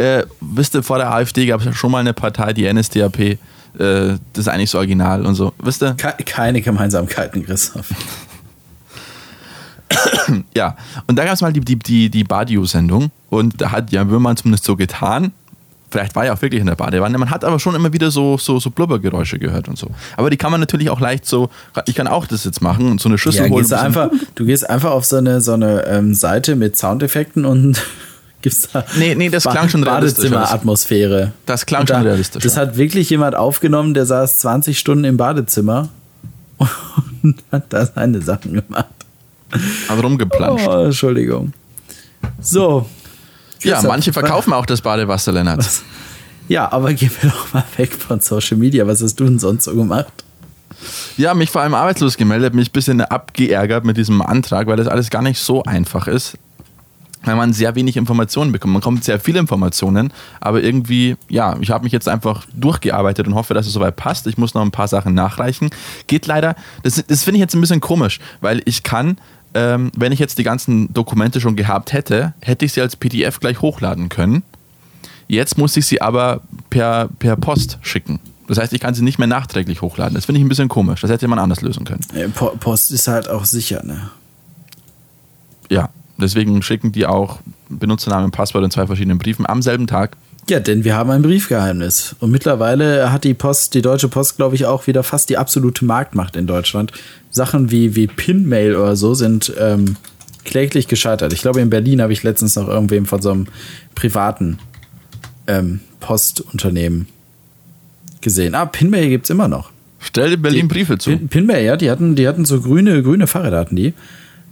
[0.00, 3.18] äh, wisst ihr, vor der AfD gab es ja schon mal eine Partei, die NSDAP,
[3.20, 3.36] äh,
[3.78, 5.52] das ist eigentlich so original und so.
[5.58, 5.92] Wisst ihr?
[5.94, 7.88] Ke keine Gemeinsamkeiten, Christoph.
[10.54, 10.76] Ja.
[11.06, 14.36] Und da gab es mal die, die, die, die Badio-Sendung und da hat Jan Böhmermann
[14.36, 15.32] zumindest so getan,
[15.90, 18.38] vielleicht war er auch wirklich in der Badewanne, man hat aber schon immer wieder so,
[18.38, 19.88] so, so Blubbergeräusche gehört und so.
[20.16, 21.50] Aber die kann man natürlich auch leicht so,
[21.86, 23.60] ich kann auch das jetzt machen und so eine Schüssel Ja, holen.
[23.62, 27.44] gehst du, einfach, du gehst einfach auf so eine, so eine ähm, Seite mit Soundeffekten
[27.44, 27.82] und
[28.42, 29.82] gibst da Nee, nee, das klang schon.
[29.82, 31.32] Badezimmer-Atmosphäre.
[31.46, 32.44] Das klang Und schon da- realistischer.
[32.44, 35.88] Das hat wirklich jemand aufgenommen, der saß 20 Stunden im Badezimmer
[37.22, 38.86] und hat da seine Sachen gemacht.
[39.88, 40.66] Also rumgeplanscht.
[40.68, 41.52] Oh, Entschuldigung.
[42.40, 42.86] So.
[43.62, 45.64] Ja, manche verkaufen auch das Badewasser, Lennart.
[46.48, 48.84] Ja, aber gehen wir doch mal weg von Social Media.
[48.84, 50.12] Was hast du denn sonst so gemacht?
[51.16, 54.88] Ja, mich vor allem arbeitslos gemeldet, mich ein bisschen abgeärgert mit diesem Antrag, weil das
[54.88, 56.36] alles gar nicht so einfach ist.
[57.22, 58.72] Weil man sehr wenig Informationen bekommt.
[58.72, 63.34] Man bekommt sehr viele Informationen, aber irgendwie, ja, ich habe mich jetzt einfach durchgearbeitet und
[63.36, 64.26] hoffe, dass es soweit passt.
[64.26, 65.70] Ich muss noch ein paar Sachen nachreichen.
[66.08, 69.18] Geht leider, das, das finde ich jetzt ein bisschen komisch, weil ich kann,
[69.54, 73.40] ähm, wenn ich jetzt die ganzen Dokumente schon gehabt hätte, hätte ich sie als PDF
[73.40, 74.42] gleich hochladen können.
[75.28, 76.40] Jetzt muss ich sie aber
[76.70, 78.18] per, per Post schicken.
[78.48, 80.14] Das heißt, ich kann sie nicht mehr nachträglich hochladen.
[80.14, 81.00] Das finde ich ein bisschen komisch.
[81.02, 82.00] Das hätte man anders lösen können.
[82.34, 84.10] Po- Post ist halt auch sicher, ne?
[85.70, 87.38] Ja, deswegen schicken die auch
[87.68, 90.16] Benutzernamen, Passwort in zwei verschiedenen Briefen am selben Tag.
[90.50, 92.16] Ja, denn wir haben ein Briefgeheimnis.
[92.18, 95.84] Und mittlerweile hat die Post, die Deutsche Post, glaube ich, auch wieder fast die absolute
[95.84, 96.92] Marktmacht in Deutschland.
[97.30, 99.94] Sachen wie, wie Pinmail oder so sind ähm,
[100.44, 101.32] kläglich gescheitert.
[101.32, 103.46] Ich glaube, in Berlin habe ich letztens noch irgendwem von so einem
[103.94, 104.58] privaten
[105.46, 107.06] ähm, Postunternehmen
[108.20, 108.56] gesehen.
[108.56, 109.70] Ah, Pinmail gibt es immer noch.
[110.00, 111.10] Stell dir Berlin Die- Briefe zu.
[111.10, 113.94] Pin, Pinmail, ja, die hatten, die hatten so grüne, grüne Fahrräder hatten die.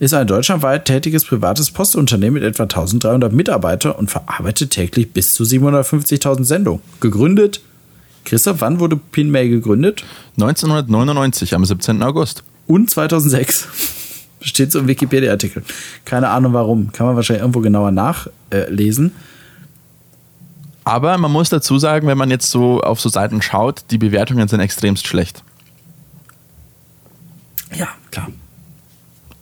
[0.00, 5.42] Ist ein deutschlandweit tätiges privates Postunternehmen mit etwa 1300 Mitarbeitern und verarbeitet täglich bis zu
[5.42, 6.82] 750.000 Sendungen.
[7.00, 7.60] Gegründet.
[8.24, 10.04] Christoph, wann wurde Pinmail gegründet?
[10.36, 12.02] 1999, am 17.
[12.02, 12.44] August.
[12.68, 13.68] Und 2006.
[14.40, 15.64] Steht so im Wikipedia-Artikel.
[16.04, 16.92] Keine Ahnung warum.
[16.92, 19.12] Kann man wahrscheinlich irgendwo genauer nachlesen.
[20.84, 24.46] Aber man muss dazu sagen, wenn man jetzt so auf so Seiten schaut, die Bewertungen
[24.46, 25.42] sind extremst schlecht.
[27.74, 28.28] ja, klar.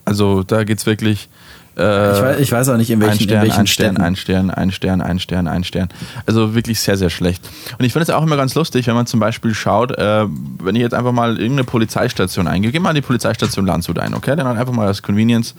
[0.07, 1.28] Also da geht es wirklich.
[1.76, 3.86] Äh, Ich weiß, ich weiß auch nicht, in welchen, ein Stern, in welchen ein Stern,
[3.96, 4.02] Städten.
[4.02, 5.88] ein Stern, ein Stern, ein Stern, ein Stern.
[6.24, 7.46] Also wirklich sehr, sehr schlecht.
[7.78, 10.24] Und ich finde es auch immer ganz lustig, wenn man zum Beispiel schaut, äh,
[10.62, 14.14] wenn ich jetzt einfach mal irgendeine Polizeistation eingebe, geh mal in die Polizeistation Landshut ein,
[14.14, 14.36] okay?
[14.36, 15.54] Dann einfach mal das Convenience.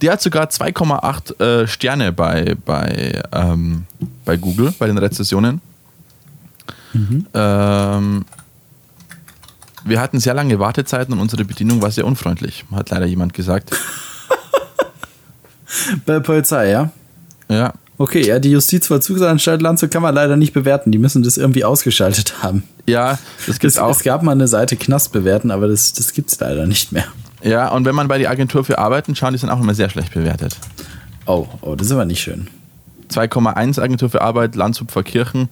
[0.00, 3.84] Die hat sogar 2,8 äh, Sterne bei, bei, ähm,
[4.24, 5.60] bei Google, bei den Rezessionen.
[6.94, 7.26] Mhm.
[7.34, 8.24] Ähm,
[9.88, 13.70] wir hatten sehr lange Wartezeiten und unsere Bedienung war sehr unfreundlich, hat leider jemand gesagt.
[16.06, 16.90] Bei der Polizei, ja?
[17.48, 20.92] Ja, Okay, ja, die Justizvollzugsanstalt Landshut kann man leider nicht bewerten.
[20.92, 22.62] Die müssen das irgendwie ausgeschaltet haben.
[22.86, 23.18] ja,
[23.48, 23.90] das gibt Es, auch.
[23.90, 27.06] es gab mal eine Seite Knast bewerten, aber das, das gibt es leider nicht mehr.
[27.42, 29.90] Ja, und wenn man bei der Agentur für Arbeiten schaut, die sind auch immer sehr
[29.90, 30.56] schlecht bewertet.
[31.26, 32.46] Oh, oh, das ist aber nicht schön.
[33.10, 35.48] 2,1 Agentur für Arbeit, Landshut Kirchen.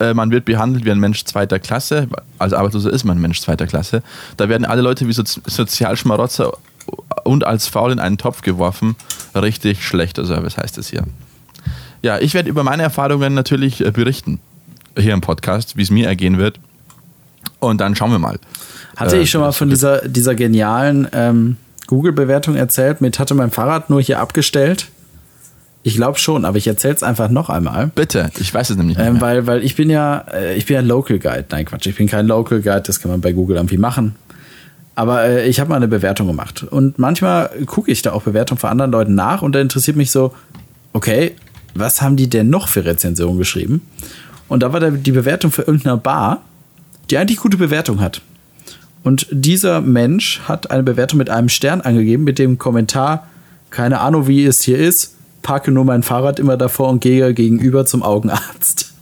[0.00, 2.08] Äh, man wird behandelt wie ein Mensch zweiter Klasse.
[2.38, 4.02] Als Arbeitsloser ist man ein Mensch zweiter Klasse.
[4.36, 6.52] Da werden alle Leute wie Sozi Sozialschmarotzer
[7.24, 8.96] und als faul in einen Topf geworfen.
[9.34, 11.04] Richtig schlechter Service heißt es hier.
[12.02, 14.40] Ja, ich werde über meine Erfahrungen natürlich äh, berichten.
[14.98, 16.60] Hier im Podcast, wie es mir ergehen wird.
[17.60, 18.38] Und dann schauen wir mal.
[18.96, 23.50] Hatte Äh, ich schon mal von dieser, dieser genialen ähm, Google-Bewertung erzählt mit hatte mein
[23.50, 24.88] Fahrrad nur hier abgestellt?
[25.86, 27.88] Ich glaube schon, aber ich erzähle es einfach noch einmal.
[27.94, 30.76] Bitte, ich weiß es nämlich nicht Ähm, weil, weil ich bin ja, äh, ich bin
[30.76, 31.44] ja Local Guide.
[31.50, 34.14] Nein, Quatsch, ich bin kein Local Guide, das kann man bei Google irgendwie machen.
[34.94, 36.62] Aber äh, ich habe mal eine Bewertung gemacht.
[36.62, 40.10] Und manchmal gucke ich da auch Bewertungen von anderen Leuten nach und da interessiert mich
[40.10, 40.34] so,
[40.94, 41.32] okay,
[41.74, 43.82] was haben die denn noch für Rezensionen geschrieben?
[44.48, 46.40] Und da war da die Bewertung für irgendeine Bar,
[47.10, 48.22] die eigentlich gute Bewertung hat.
[49.02, 53.26] Und dieser Mensch hat eine Bewertung mit einem Stern angegeben, mit dem Kommentar,
[53.68, 55.14] keine Ahnung, wie es hier ist,
[55.44, 58.92] parke nur mein Fahrrad immer davor und gehe gegenüber zum Augenarzt.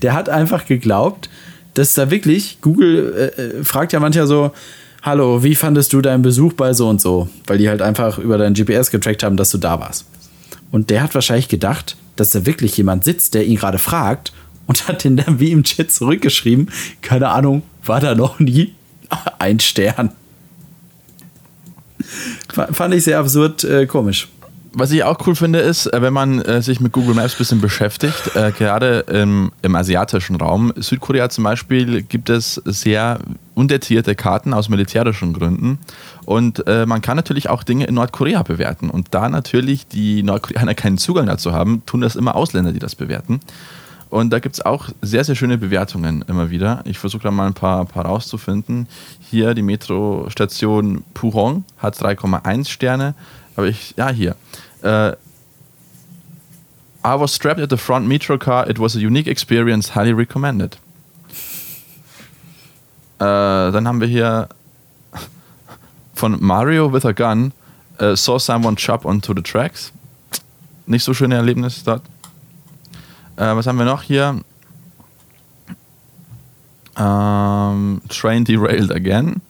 [0.00, 1.28] Der hat einfach geglaubt,
[1.74, 4.52] dass da wirklich, Google äh, äh fragt ja manchmal so,
[5.02, 7.28] hallo, wie fandest du deinen Besuch bei so und so?
[7.46, 10.06] Weil die halt einfach über dein GPS getrackt haben, dass du da warst.
[10.70, 14.32] Und der hat wahrscheinlich gedacht, dass da wirklich jemand sitzt, der ihn gerade fragt
[14.66, 16.70] und hat den dann wie im Chat zurückgeschrieben.
[17.00, 18.74] Keine Ahnung, war da noch nie
[19.38, 20.12] ein Stern.
[22.48, 24.28] Fand ich sehr absurd äh, komisch.
[24.74, 27.38] Was ich auch cool finde, ist, äh, wenn man äh, sich mit Google Maps ein
[27.38, 33.18] bisschen beschäftigt, äh, gerade im, im, asiatischen Raum, Südkorea zum Beispiel, gibt es sehr
[33.54, 35.78] undatierte Karten aus militärischen Gründen.
[36.24, 38.88] Und äh, man kann natürlich auch Dinge in Nordkorea bewerten.
[38.88, 42.94] Und da natürlich die Nordkoreaner keinen Zugang dazu haben, tun das immer Ausländer, die das
[42.94, 43.40] bewerten.
[44.08, 46.82] Und da gibt es auch sehr, sehr schöne Bewertungen immer wieder.
[46.84, 48.86] Ich versuche da mal ein paar, paar rauszufinden.
[49.30, 53.14] Hier die Metrostation Purong hat 3,1 Sterne.
[53.56, 54.36] Aber ich, ja, hier.
[54.82, 55.12] Uh,
[57.04, 58.68] I was strapped at the front metro car.
[58.68, 60.78] It was a unique experience, highly recommended.
[63.20, 64.48] Uh, dann haben wir hier
[66.14, 67.52] von Mario with a Gun.
[68.00, 69.92] Uh, saw someone chop onto the tracks.
[70.86, 72.02] Nicht so schöne Erlebnis dort.
[73.36, 74.40] was haben wir noch hier?
[76.96, 79.40] Um, train derailed again.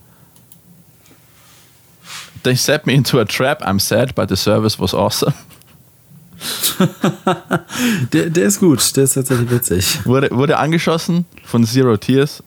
[2.42, 5.34] They set me into a trap, I'm sad, but the service was awesome.
[8.12, 10.04] der, der ist gut, der ist tatsächlich witzig.
[10.04, 12.42] Wurde, wurde angeschossen von Zero Tears.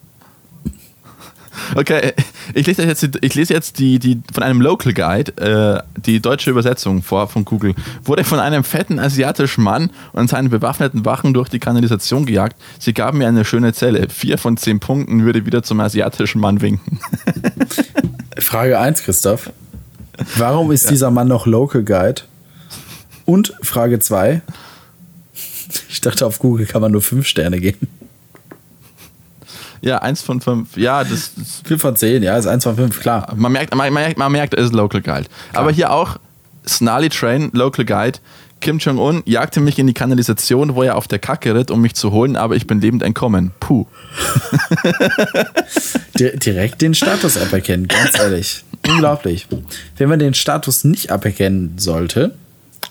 [1.73, 2.13] Okay,
[2.53, 6.49] ich lese jetzt, ich lese jetzt die, die von einem Local Guide äh, die deutsche
[6.49, 7.73] Übersetzung vor von Google.
[8.03, 12.57] Wurde von einem fetten asiatischen Mann und seinen bewaffneten Wachen durch die Kanalisation gejagt.
[12.79, 14.09] Sie gaben mir eine schöne Zelle.
[14.09, 16.99] Vier von zehn Punkten würde wieder zum asiatischen Mann winken.
[18.37, 19.49] Frage 1, Christoph.
[20.37, 20.91] Warum ist ja.
[20.91, 22.21] dieser Mann noch Local Guide?
[23.25, 24.41] Und Frage 2.
[25.89, 27.87] Ich dachte, auf Google kann man nur 5 Sterne geben.
[29.81, 30.77] Ja, 1 von 5.
[30.77, 33.33] Ja, das, das 5 von 10, ja, ist 1 von 5, klar.
[33.35, 35.25] Man merkt, man, merkt, man merkt, es ist Local Guide.
[35.51, 35.61] Klar.
[35.61, 36.17] Aber hier auch
[36.67, 38.19] Snarly Train, Local Guide.
[38.61, 41.93] Kim Jong-un jagte mich in die Kanalisation, wo er auf der Kacke ritt, um mich
[41.93, 43.51] zu holen, aber ich bin lebend entkommen.
[43.59, 43.85] Puh.
[46.19, 48.64] Direkt den Status-App erkennen, ganz ehrlich.
[48.87, 49.47] Unglaublich.
[49.97, 52.33] Wenn man den Status nicht aberkennen sollte,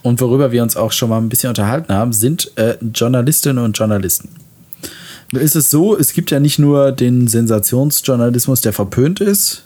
[0.03, 3.77] und worüber wir uns auch schon mal ein bisschen unterhalten haben, sind äh, Journalistinnen und
[3.77, 4.29] Journalisten.
[5.33, 9.65] Ist es so, es gibt ja nicht nur den Sensationsjournalismus, der verpönt ist.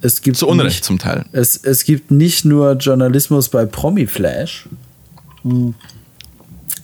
[0.00, 1.24] Es gibt Zu Unrecht nicht, zum Teil.
[1.32, 4.68] Es, es gibt nicht nur Journalismus bei Promiflash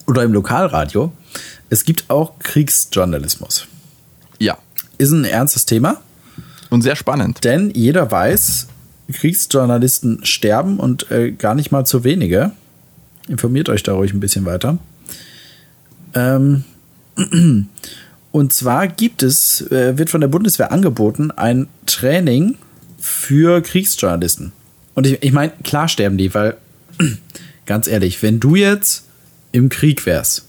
[0.07, 1.13] oder im Lokalradio.
[1.69, 3.67] Es gibt auch Kriegsjournalismus.
[4.39, 4.57] Ja.
[4.99, 6.01] Ist ein ernstes Thema.
[6.73, 7.45] Und sehr spannend.
[7.45, 8.67] Denn jeder weiß,
[9.13, 12.53] Kriegsjournalisten sterben und äh, gar nicht mal zu wenige.
[13.29, 14.79] Informiert euch da ruhig ein bisschen weiter.
[16.15, 16.65] Ähm,
[18.33, 22.57] und zwar gibt es, äh, wird von der Bundeswehr angeboten, ein Training
[22.99, 24.53] für Kriegsjournalisten.
[24.95, 26.57] Und ich, ich meine, klar sterben die, weil,
[27.67, 29.05] ganz ehrlich, wenn du jetzt
[29.53, 30.47] im Krieg wärst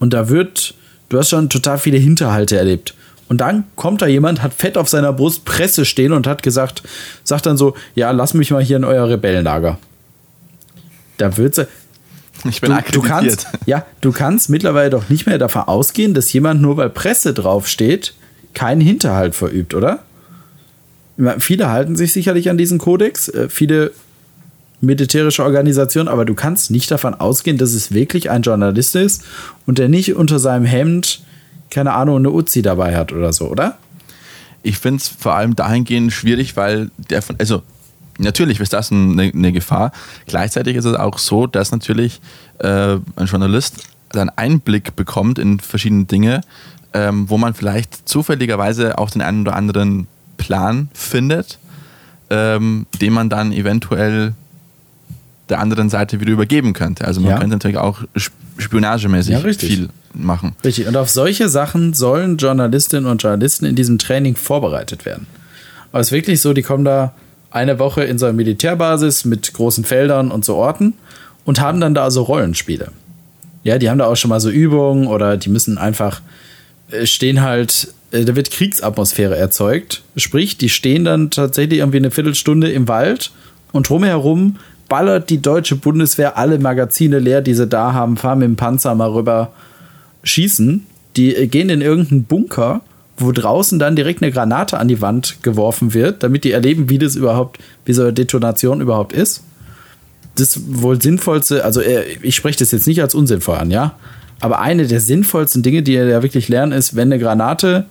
[0.00, 0.74] und da wird,
[1.08, 2.94] du hast schon total viele Hinterhalte erlebt
[3.28, 6.82] und dann kommt da jemand, hat fett auf seiner Brust Presse stehen und hat gesagt,
[7.24, 9.78] sagt dann so, ja, lass mich mal hier in euer Rebellenlager.
[11.16, 11.66] Da wird sie.
[12.48, 16.32] Ich bin du, du kannst, Ja, du kannst mittlerweile doch nicht mehr davon ausgehen, dass
[16.32, 18.14] jemand nur weil Presse draufsteht,
[18.54, 20.00] keinen Hinterhalt verübt, oder?
[21.38, 23.92] Viele halten sich sicherlich an diesen Kodex, äh, viele
[24.82, 29.24] militärische Organisationen, aber du kannst nicht davon ausgehen, dass es wirklich ein Journalist ist
[29.66, 31.22] und der nicht unter seinem Hemd
[31.70, 33.78] keine Ahnung, eine Uzi dabei hat oder so, oder?
[34.62, 37.62] Ich finde es vor allem dahingehend schwierig, weil der von, also
[38.18, 39.92] natürlich ist das eine, eine Gefahr.
[40.26, 42.20] Gleichzeitig ist es auch so, dass natürlich
[42.58, 46.40] äh, ein Journalist dann Einblick bekommt in verschiedene Dinge,
[46.94, 50.06] ähm, wo man vielleicht zufälligerweise auch den einen oder anderen
[50.36, 51.58] Plan findet,
[52.30, 54.34] ähm, den man dann eventuell
[55.48, 57.04] der anderen Seite wieder übergeben könnte.
[57.04, 57.38] Also man ja.
[57.38, 58.02] könnte natürlich auch
[58.58, 59.90] spionagemäßig ja, viel
[60.24, 60.54] machen.
[60.64, 60.86] Richtig.
[60.86, 65.26] Und auf solche Sachen sollen Journalistinnen und Journalisten in diesem Training vorbereitet werden.
[65.92, 67.14] Aber es ist wirklich so, die kommen da
[67.50, 70.94] eine Woche in so einer Militärbasis mit großen Feldern und so Orten
[71.44, 72.88] und haben dann da so Rollenspiele.
[73.64, 76.20] Ja, die haben da auch schon mal so Übungen oder die müssen einfach
[76.90, 80.02] äh, stehen halt äh, da wird Kriegsatmosphäre erzeugt.
[80.16, 83.32] Sprich, die stehen dann tatsächlich irgendwie eine Viertelstunde im Wald
[83.72, 84.56] und drumherum
[84.88, 88.94] ballert die deutsche Bundeswehr alle Magazine leer, die sie da haben, fahren mit dem Panzer
[88.94, 89.52] mal rüber,
[90.26, 90.86] schießen.
[91.16, 92.82] Die gehen in irgendeinen Bunker,
[93.16, 96.98] wo draußen dann direkt eine Granate an die Wand geworfen wird, damit die erleben, wie
[96.98, 99.42] das überhaupt, wie so eine Detonation überhaupt ist.
[100.34, 103.94] Das wohl sinnvollste, also äh, ich spreche das jetzt nicht als unsinnvoll an, ja.
[104.40, 107.86] Aber eine der sinnvollsten Dinge, die ihr ja wirklich lernen, ist, wenn eine Granate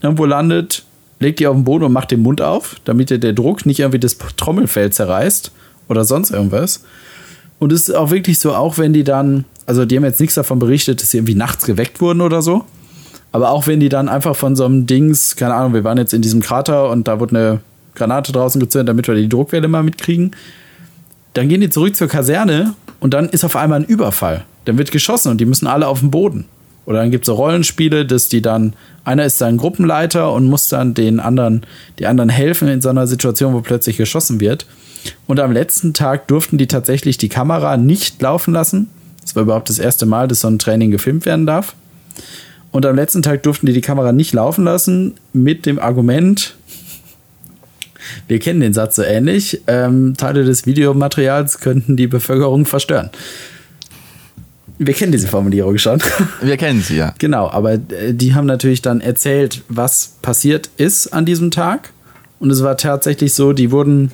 [0.00, 0.84] irgendwo landet,
[1.18, 3.80] legt die auf den Boden und macht den Mund auf, damit ihr der Druck nicht
[3.80, 5.50] irgendwie das Trommelfell zerreißt
[5.88, 6.84] oder sonst irgendwas.
[7.58, 10.34] Und es ist auch wirklich so, auch wenn die dann, also die haben jetzt nichts
[10.34, 12.64] davon berichtet, dass sie irgendwie nachts geweckt wurden oder so.
[13.32, 16.12] Aber auch wenn die dann einfach von so einem Dings, keine Ahnung, wir waren jetzt
[16.12, 17.60] in diesem Krater und da wurde eine
[17.94, 20.36] Granate draußen gezündet, damit wir die Druckwelle mal mitkriegen.
[21.34, 24.44] Dann gehen die zurück zur Kaserne und dann ist auf einmal ein Überfall.
[24.66, 26.44] Dann wird geschossen und die müssen alle auf den Boden.
[26.84, 30.68] Oder dann gibt es so Rollenspiele, dass die dann, einer ist dann Gruppenleiter und muss
[30.68, 31.64] dann den anderen,
[31.98, 34.66] die anderen helfen in so einer Situation, wo plötzlich geschossen wird.
[35.26, 38.90] Und am letzten Tag durften die tatsächlich die Kamera nicht laufen lassen.
[39.22, 41.74] Das war überhaupt das erste Mal, dass so ein Training gefilmt werden darf.
[42.70, 46.54] Und am letzten Tag durften die die Kamera nicht laufen lassen mit dem Argument,
[48.28, 53.10] wir kennen den Satz so ähnlich, ähm, Teile des Videomaterials könnten die Bevölkerung verstören.
[54.78, 56.02] Wir kennen diese Formulierung schon.
[56.42, 57.14] Wir kennen sie, ja.
[57.18, 61.92] Genau, aber äh, die haben natürlich dann erzählt, was passiert ist an diesem Tag.
[62.40, 64.10] Und es war tatsächlich so, die wurden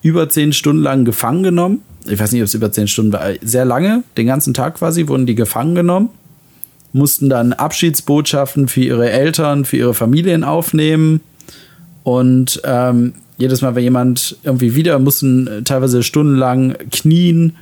[0.00, 1.82] über zehn Stunden lang gefangen genommen.
[2.06, 3.22] Ich weiß nicht, ob es über zehn Stunden war.
[3.42, 6.10] Sehr lange, den ganzen Tag quasi, wurden die gefangen genommen.
[6.92, 11.20] Mussten dann Abschiedsbotschaften für ihre Eltern, für ihre Familien aufnehmen.
[12.02, 17.54] Und ähm, jedes Mal, wenn jemand irgendwie wieder, mussten äh, teilweise stundenlang knien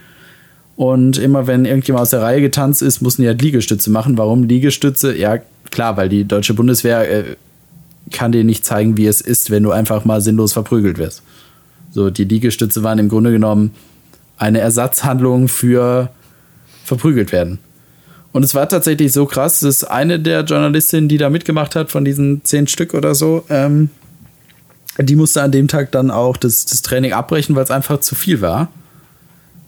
[0.76, 4.18] und immer wenn irgendjemand aus der Reihe getanzt ist, mussten die halt Liegestütze machen.
[4.18, 5.16] Warum Liegestütze?
[5.16, 5.38] Ja,
[5.70, 7.24] klar, weil die deutsche Bundeswehr äh,
[8.11, 11.22] kann dir nicht zeigen, wie es ist, wenn du einfach mal sinnlos verprügelt wirst.
[11.93, 13.72] So, die Liegestütze waren im Grunde genommen
[14.43, 16.11] eine Ersatzhandlung für
[16.84, 17.61] verprügelt werden.
[18.32, 22.05] Und es war tatsächlich so krass, dass eine der Journalistinnen, die da mitgemacht hat, von
[22.05, 23.90] diesen zehn Stück oder so, ähm,
[24.99, 28.16] die musste an dem Tag dann auch das, das Training abbrechen, weil es einfach zu
[28.16, 28.68] viel war.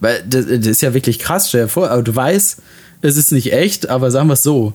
[0.01, 2.61] Weil das, das ist ja wirklich krass, stell dir vor, aber du weißt,
[3.01, 4.73] es ist nicht echt, aber sagen wir es so,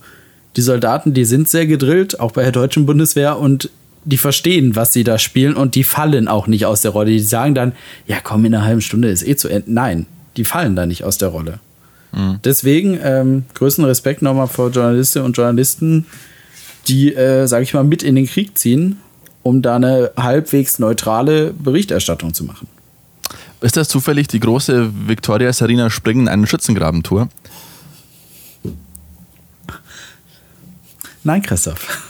[0.56, 3.70] die Soldaten, die sind sehr gedrillt, auch bei der deutschen Bundeswehr und
[4.04, 7.10] die verstehen, was sie da spielen und die fallen auch nicht aus der Rolle.
[7.10, 7.72] Die sagen dann,
[8.06, 9.72] ja komm, in einer halben Stunde ist eh zu Ende.
[9.72, 11.60] Nein, die fallen da nicht aus der Rolle.
[12.12, 12.38] Mhm.
[12.44, 16.06] Deswegen ähm, größten Respekt nochmal vor Journalistinnen und Journalisten,
[16.88, 18.98] die, äh, sage ich mal, mit in den Krieg ziehen,
[19.42, 22.68] um da eine halbwegs neutrale Berichterstattung zu machen.
[23.60, 27.28] Ist das zufällig die große Victoria Serena Springen einen Schützengrabentour?
[31.22, 32.09] Nein, Christoph.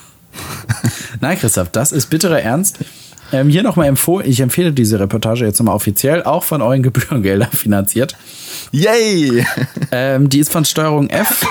[1.21, 2.79] Nein, Christoph, das ist bitterer Ernst.
[3.33, 7.51] Ähm, hier nochmal empfohlen, ich empfehle diese Reportage jetzt nochmal offiziell, auch von euren Gebührengeldern
[7.53, 8.17] finanziert.
[8.73, 9.47] Yay!
[9.93, 11.45] Ähm, die ist von Steuerung F.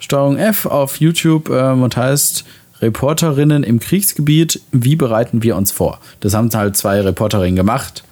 [0.00, 2.44] Steuerung F auf YouTube ähm, und heißt
[2.80, 6.00] Reporterinnen im Kriegsgebiet, wie bereiten wir uns vor?
[6.18, 8.02] Das haben halt zwei Reporterinnen gemacht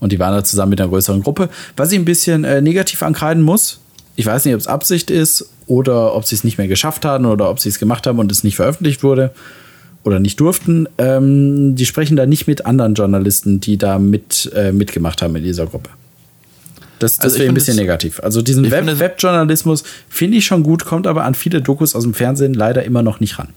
[0.00, 1.50] und die waren da zusammen mit einer größeren Gruppe.
[1.76, 3.78] Was ich ein bisschen äh, negativ ankreiden muss,
[4.16, 7.26] ich weiß nicht, ob es Absicht ist oder ob sie es nicht mehr geschafft haben
[7.26, 9.32] oder ob sie es gemacht haben und es nicht veröffentlicht wurde
[10.02, 10.88] oder nicht durften.
[10.98, 15.44] Ähm, die sprechen da nicht mit anderen Journalisten, die da mit, äh, mitgemacht haben in
[15.44, 15.90] dieser Gruppe.
[16.98, 18.20] Das, das also wäre ein bisschen negativ.
[18.20, 22.14] Also diesen Web Webjournalismus finde ich schon gut, kommt aber an viele Dokus aus dem
[22.14, 23.48] Fernsehen leider immer noch nicht ran.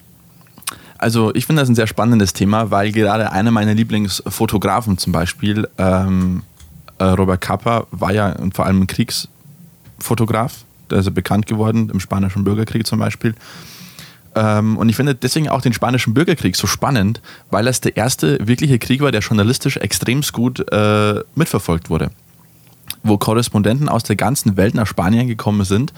[0.97, 5.68] Also ich finde das ein sehr spannendes Thema, weil gerade einer meiner Lieblingsfotografen zum Beispiel,
[5.80, 6.43] ähm,
[6.99, 10.64] äh, Robert Capa, war ja vor allem ein Kriegsfotograf.
[10.92, 13.36] Ja bekannt geworden im Spanischen Bürgerkrieg zum Beispiel.
[14.36, 18.46] Ähm, und ich finde deswegen auch den Spanischen Bürgerkrieg so spannend, weil es der erste
[18.48, 22.12] wirkliche Krieg war, der journalistisch extrem gut äh, mitverfolgt wurde.
[23.04, 25.94] Wo Korrespondenten aus der ganzen Welt nach Spanien gekommen sind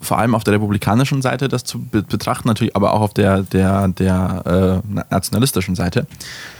[0.00, 3.88] vor allem auf der republikanischen Seite das zu betrachten, natürlich aber auch auf der, der,
[3.88, 6.06] der äh, nationalistischen Seite.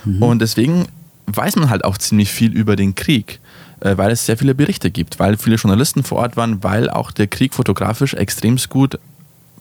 [0.04, 0.22] Mhm.
[0.22, 0.86] Und deswegen
[1.26, 3.40] weiß man halt auch ziemlich viel über den Krieg,
[3.80, 7.26] weil es sehr viele Berichte gibt, weil viele Journalisten vor Ort waren, weil auch der
[7.26, 8.98] Krieg fotografisch extrem gut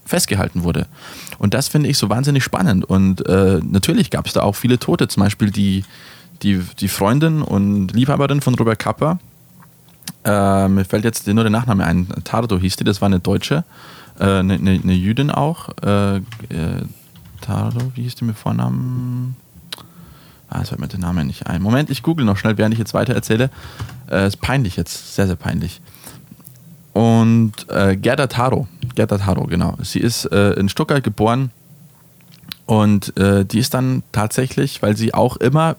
[0.06, 0.88] festgehalten wurde.
[1.38, 2.86] Und das finde ich so wahnsinnig spannend.
[2.86, 5.84] Und äh, natürlich gab es da auch viele Tote, zum Beispiel die,
[6.42, 9.20] die, die Freundin und Liebhaberin von Robert Kapper,
[10.24, 12.08] äh, mir fällt jetzt nur der Nachname ein.
[12.24, 13.64] Tardo hieß die, das war eine Deutsche,
[14.20, 15.70] eine, äh, eine, eine Jüdin auch.
[15.82, 16.22] Äh, äh,
[17.42, 19.36] Tardo, wie hieß die mit Vornamen?
[20.50, 21.62] Ah, es fällt mir der Name nicht ein.
[21.62, 23.50] Moment, ich google noch schnell, während ich jetzt weiter erzähle.
[24.10, 25.82] Äh, ist peinlich jetzt, sehr, sehr peinlich.
[26.94, 29.78] Und äh, Gerda Taro, Gerda Taro, genau.
[29.84, 31.52] Sie ist äh, in Stuttgart geboren
[32.66, 35.78] Und äh, die ist dann tatsächlich, weil sie auch immer,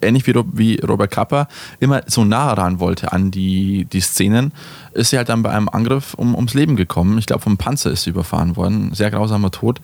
[0.00, 1.46] ähnlich wie, wie Robert Kappa,
[1.78, 4.52] immer so nah ran wollte an die, die Szenen,
[4.92, 7.18] ist sie halt dann bei einem Angriff um, ums Leben gekommen.
[7.18, 8.94] Ich glaube, vom Panzer ist sie überfahren worden.
[8.94, 9.80] Sehr grausamer Tod.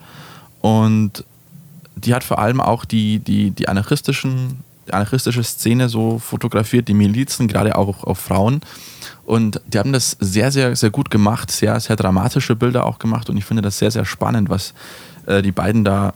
[0.61, 1.23] Und
[2.05, 7.47] die hat vor allem auch die, die, die anarchistischen, anarchistische Szene so fotografiert, die Milizen,
[7.47, 8.61] gerade auch auf Frauen.
[9.25, 13.29] Und die haben das sehr, sehr, sehr gut gemacht, sehr, sehr dramatische Bilder auch gemacht.
[13.29, 14.73] Und ich finde das sehr, sehr spannend, was
[15.27, 16.13] äh, die beiden da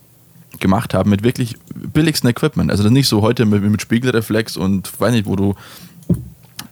[0.60, 2.72] gemacht haben mit wirklich billigsten Equipment.
[2.72, 5.56] Also nicht so heute mit, mit Spiegelreflex und weiß nicht, wo du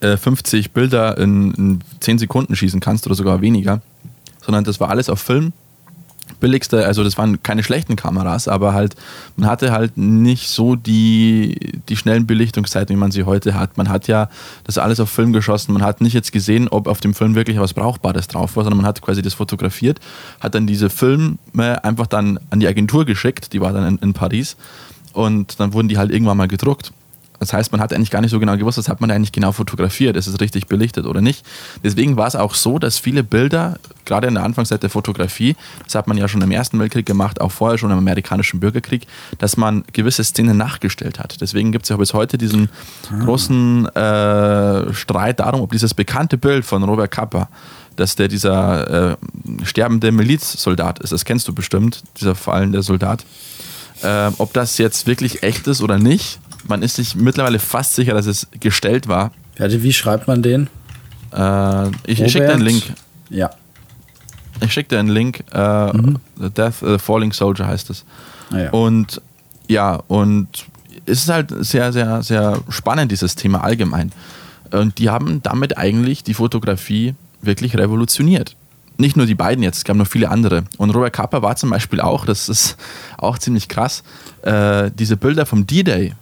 [0.01, 3.81] äh, 50 Bilder in, in 10 Sekunden schießen kannst oder sogar weniger,
[4.43, 5.53] sondern das war alles auf Film.
[6.41, 8.95] Billigste, also das waren keine schlechten Kameras, aber halt,
[9.37, 13.77] man hatte halt nicht so die, die schnellen Belichtungszeiten, wie man sie heute hat.
[13.77, 14.27] Man hat ja
[14.65, 17.57] das alles auf Film geschossen, man hat nicht jetzt gesehen, ob auf dem Film wirklich
[17.59, 19.99] was Brauchbares drauf war, sondern man hat quasi das fotografiert,
[20.41, 24.13] hat dann diese Filme einfach dann an die Agentur geschickt, die war dann in, in
[24.13, 24.57] Paris
[25.13, 26.91] und dann wurden die halt irgendwann mal gedruckt.
[27.41, 29.51] Das heißt, man hat eigentlich gar nicht so genau gewusst, was hat man eigentlich genau
[29.51, 31.43] fotografiert, ist es richtig belichtet oder nicht.
[31.83, 35.95] Deswegen war es auch so, dass viele Bilder, gerade in der Anfangszeit der Fotografie, das
[35.95, 39.07] hat man ja schon im Ersten Weltkrieg gemacht, auch vorher schon im amerikanischen Bürgerkrieg,
[39.39, 41.41] dass man gewisse Szenen nachgestellt hat.
[41.41, 42.69] Deswegen gibt es ja bis heute diesen
[43.23, 47.49] großen äh, Streit darum, ob dieses bekannte Bild von Robert Kappa,
[47.95, 49.15] dass der dieser äh,
[49.63, 53.25] sterbende Milizsoldat ist, das kennst du bestimmt, dieser fallende Soldat,
[54.03, 56.39] äh, ob das jetzt wirklich echt ist oder nicht.
[56.67, 59.31] Man ist sich mittlerweile fast sicher, dass es gestellt war.
[59.57, 60.67] Warte, wie schreibt man den?
[61.33, 62.83] Äh, ich schicke dir einen Link.
[63.29, 63.49] Ja.
[64.61, 65.43] Ich schicke dir einen Link.
[65.51, 65.91] Äh,
[66.37, 68.05] The Death of the Falling Soldier heißt es.
[68.51, 68.69] Ah, ja.
[68.71, 69.21] Und
[69.67, 70.47] ja, und
[71.05, 74.11] es ist halt sehr, sehr, sehr spannend, dieses Thema allgemein.
[74.71, 78.55] Und die haben damit eigentlich die Fotografie wirklich revolutioniert.
[78.97, 80.63] Nicht nur die beiden jetzt, es gab noch viele andere.
[80.77, 82.77] Und Robert Kappa war zum Beispiel auch, das ist
[83.17, 84.03] auch ziemlich krass,
[84.43, 86.13] äh, diese Bilder vom D-Day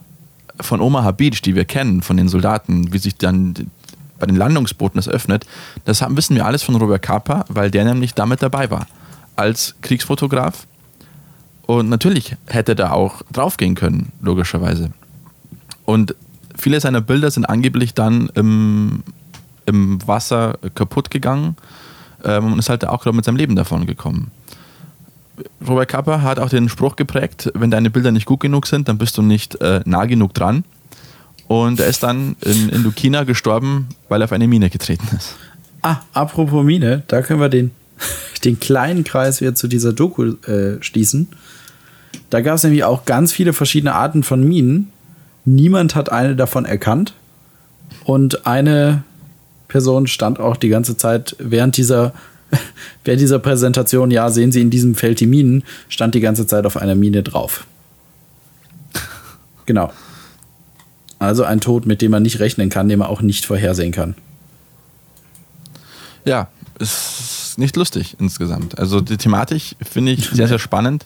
[0.61, 3.53] von Omaha Beach, die wir kennen, von den Soldaten, wie sich dann
[4.19, 5.45] bei den Landungsbooten das öffnet,
[5.85, 8.85] das haben, wissen wir alles von Robert Kappa, weil der nämlich damit dabei war.
[9.35, 10.67] Als Kriegsfotograf.
[11.65, 14.91] Und natürlich hätte er da auch draufgehen können, logischerweise.
[15.85, 16.15] Und
[16.57, 19.03] viele seiner Bilder sind angeblich dann im,
[19.65, 21.55] im Wasser kaputt gegangen
[22.23, 24.31] ähm, und ist halt auch gerade mit seinem Leben davon gekommen.
[25.67, 28.97] Robert Kappa hat auch den Spruch geprägt, wenn deine Bilder nicht gut genug sind, dann
[28.97, 30.63] bist du nicht äh, nah genug dran.
[31.47, 35.35] Und er ist dann in Indochina gestorben, weil er auf eine Mine getreten ist.
[35.81, 37.71] Ah, apropos Mine, da können wir den,
[38.43, 41.29] den kleinen Kreis wieder zu dieser Doku äh, schließen.
[42.29, 44.91] Da gab es nämlich auch ganz viele verschiedene Arten von Minen.
[45.45, 47.13] Niemand hat eine davon erkannt.
[48.03, 49.03] Und eine
[49.67, 52.13] Person stand auch die ganze Zeit während dieser,
[53.03, 56.65] während dieser Präsentation, ja, sehen Sie in diesem Feld die Minen, stand die ganze Zeit
[56.65, 57.65] auf einer Mine drauf.
[59.65, 59.93] Genau.
[61.19, 64.15] Also ein Tod, mit dem man nicht rechnen kann, den man auch nicht vorhersehen kann.
[66.25, 66.47] Ja,
[66.79, 68.79] ist nicht lustig insgesamt.
[68.79, 71.05] Also die Thematik finde ich sehr, sehr spannend.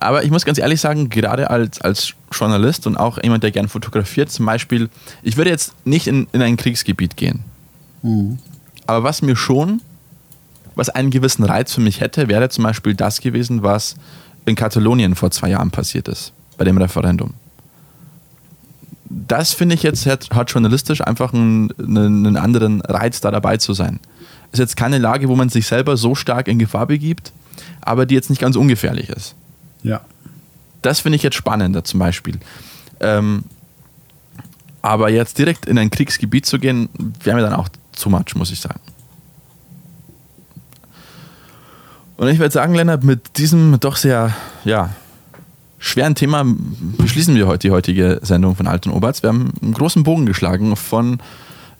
[0.00, 3.68] Aber ich muss ganz ehrlich sagen, gerade als, als Journalist und auch jemand, der gern
[3.68, 4.88] fotografiert, zum Beispiel,
[5.22, 7.44] ich würde jetzt nicht in, in ein Kriegsgebiet gehen.
[8.86, 9.80] Aber was mir schon,
[10.74, 13.96] was einen gewissen Reiz für mich hätte, wäre zum Beispiel das gewesen, was
[14.46, 17.34] in Katalonien vor zwei Jahren passiert ist, bei dem Referendum.
[19.08, 23.74] Das finde ich jetzt hat, hat journalistisch einfach einen, einen, anderen Reiz, da dabei zu
[23.74, 24.00] sein.
[24.52, 27.32] Ist jetzt keine Lage, wo man sich selber so stark in Gefahr begibt,
[27.82, 29.34] aber die jetzt nicht ganz ungefährlich ist.
[29.82, 30.00] Ja.
[30.80, 32.38] Das finde ich jetzt spannender zum Beispiel.
[33.00, 33.44] Ähm,
[34.80, 36.88] aber jetzt direkt in ein Kriegsgebiet zu gehen,
[37.22, 38.80] wäre mir dann auch zu much, muss ich sagen.
[42.22, 44.32] Und ich würde sagen, Lennart, mit diesem doch sehr
[44.64, 44.90] ja,
[45.80, 49.24] schweren Thema beschließen wir heute die heutige Sendung von Alt und Oberts.
[49.24, 51.18] Wir haben einen großen Bogen geschlagen von,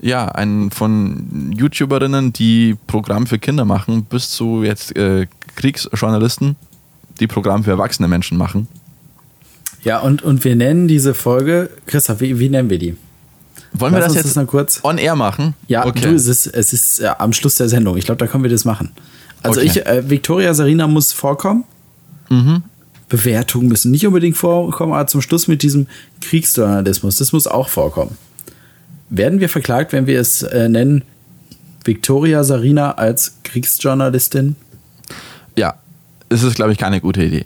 [0.01, 6.57] ja, einen, von YouTuberinnen, die Programm für Kinder machen, bis zu jetzt äh, Kriegsjournalisten,
[7.21, 8.67] die Programm für erwachsene Menschen machen.
[9.85, 12.97] Ja, und, und wir nennen diese Folge, Christoph, wie, wie nennen wir die?
[13.75, 15.55] Wollen wir Lass das uns jetzt das noch kurz- on air machen?
[15.69, 16.01] Ja, okay.
[16.01, 17.97] du, es ist, es ist äh, am Schluss der Sendung.
[17.97, 18.91] Ich glaube, da können wir das machen.
[19.43, 19.69] Also Okay.
[19.69, 21.65] ich, äh, Victoria Sarina muss vorkommen.
[22.29, 22.63] Mhm.
[23.09, 25.87] Bewertungen müssen nicht unbedingt vorkommen, aber zum Schluss mit diesem
[26.23, 28.17] Kriegsjournalismus, das muss auch vorkommen.
[29.11, 31.05] Werden wir verklagt, wenn wir es äh, nennen,
[31.85, 34.57] Victoria Sarina als Kriegsjournalistin?
[35.57, 35.75] Ja,
[36.31, 37.45] es ist, glaube ich, keine gute Idee.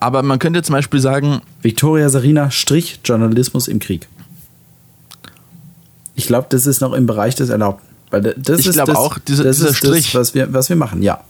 [0.00, 4.08] Aber man könnte zum Beispiel sagen, Victoria Sarina Strich Journalismus im Krieg.
[6.16, 7.86] Ich glaube, das ist noch im Bereich des Erlaubten.
[8.10, 10.12] Weil das Ich ist glaube auch, diese- das dieser ist Strich.
[10.12, 11.20] Das, was wir, was wir machen, ja.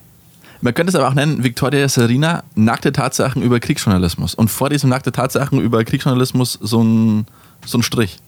[0.60, 4.34] Man könnte es aber auch nennen, Victoria Serena, nackte Tatsachen über Kriegsjournalismus.
[4.34, 7.26] Und vor diesem nackte Tatsachen über Kriegsjournalismus so ein,
[7.66, 8.18] so ein Strich.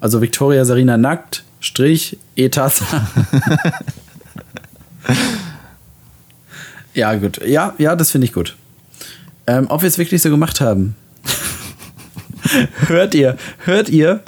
[0.00, 2.72] Also Victoria Sarina nackt, Strich, Etat.
[6.94, 7.40] ja, gut.
[7.46, 8.56] Ja, ja, das finde ich gut.
[9.46, 10.96] Ähm, ob wir es wirklich so gemacht haben.
[12.86, 14.20] Hört ihr, hört ihr,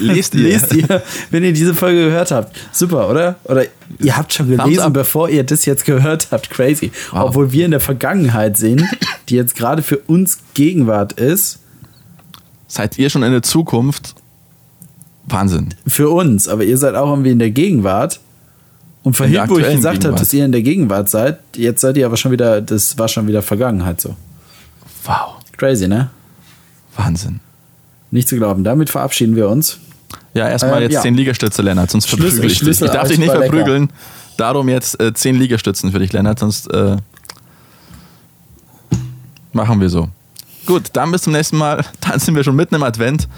[0.00, 0.40] Lest ihr.
[0.40, 2.56] lest ihr, wenn ihr diese Folge gehört habt.
[2.72, 3.36] Super, oder?
[3.44, 3.64] Oder
[3.98, 6.50] ihr habt schon gelesen, bevor ihr das jetzt gehört habt.
[6.50, 6.92] Crazy.
[7.10, 7.28] Wow.
[7.28, 8.84] Obwohl wir in der Vergangenheit sind,
[9.28, 11.60] die jetzt gerade für uns Gegenwart ist.
[12.68, 14.14] Seid ihr schon in der Zukunft?
[15.26, 15.74] Wahnsinn.
[15.86, 18.20] Für uns, aber ihr seid auch irgendwie in der Gegenwart.
[19.02, 22.06] Und vorhin, wo ich gesagt habe, dass ihr in der Gegenwart seid, jetzt seid ihr
[22.06, 24.16] aber schon wieder, das war schon wieder Vergangenheit so.
[25.04, 25.36] Wow.
[25.56, 26.10] Crazy, ne?
[26.96, 27.40] Wahnsinn.
[28.16, 28.64] Nicht zu glauben.
[28.64, 29.78] Damit verabschieden wir uns.
[30.32, 31.00] Ja, erstmal Ähm, jetzt ja.
[31.02, 32.80] zehn Liegestütze, Lennart, sonst verprügel ich dich.
[32.80, 33.90] Ich darf dich nicht verprügeln.
[34.38, 36.96] Darum jetzt äh, zehn Liegestützen für dich, Lennart, sonst äh,
[39.52, 40.08] machen wir so.
[40.64, 41.84] Gut, dann bis zum nächsten Mal.
[42.00, 43.28] Dann sind wir schon mitten im Advent.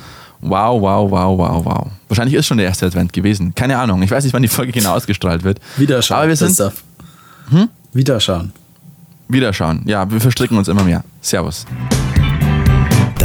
[0.43, 1.87] Wow, wow, wow, wow, wow.
[2.07, 3.57] Wahrscheinlich ist schon der erste Advent gewesen.
[3.57, 4.01] Keine Ahnung.
[4.03, 5.59] Ich weiß nicht, wann die Folge genau ausgestrahlt wird.
[5.77, 6.19] Wiederschauen.
[6.21, 6.57] Aber wir sind.
[7.51, 7.69] Hm?
[7.93, 8.53] Wiederschauen.
[9.27, 9.83] Wiederschauen.
[9.87, 11.03] Ja, wir verstricken uns immer mehr.
[11.21, 11.67] Servus.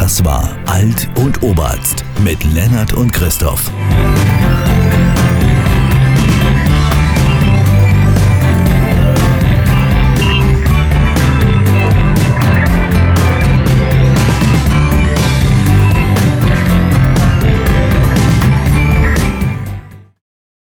[0.04, 3.72] Das war Alt und Oberarzt mit Lennart und Christoph.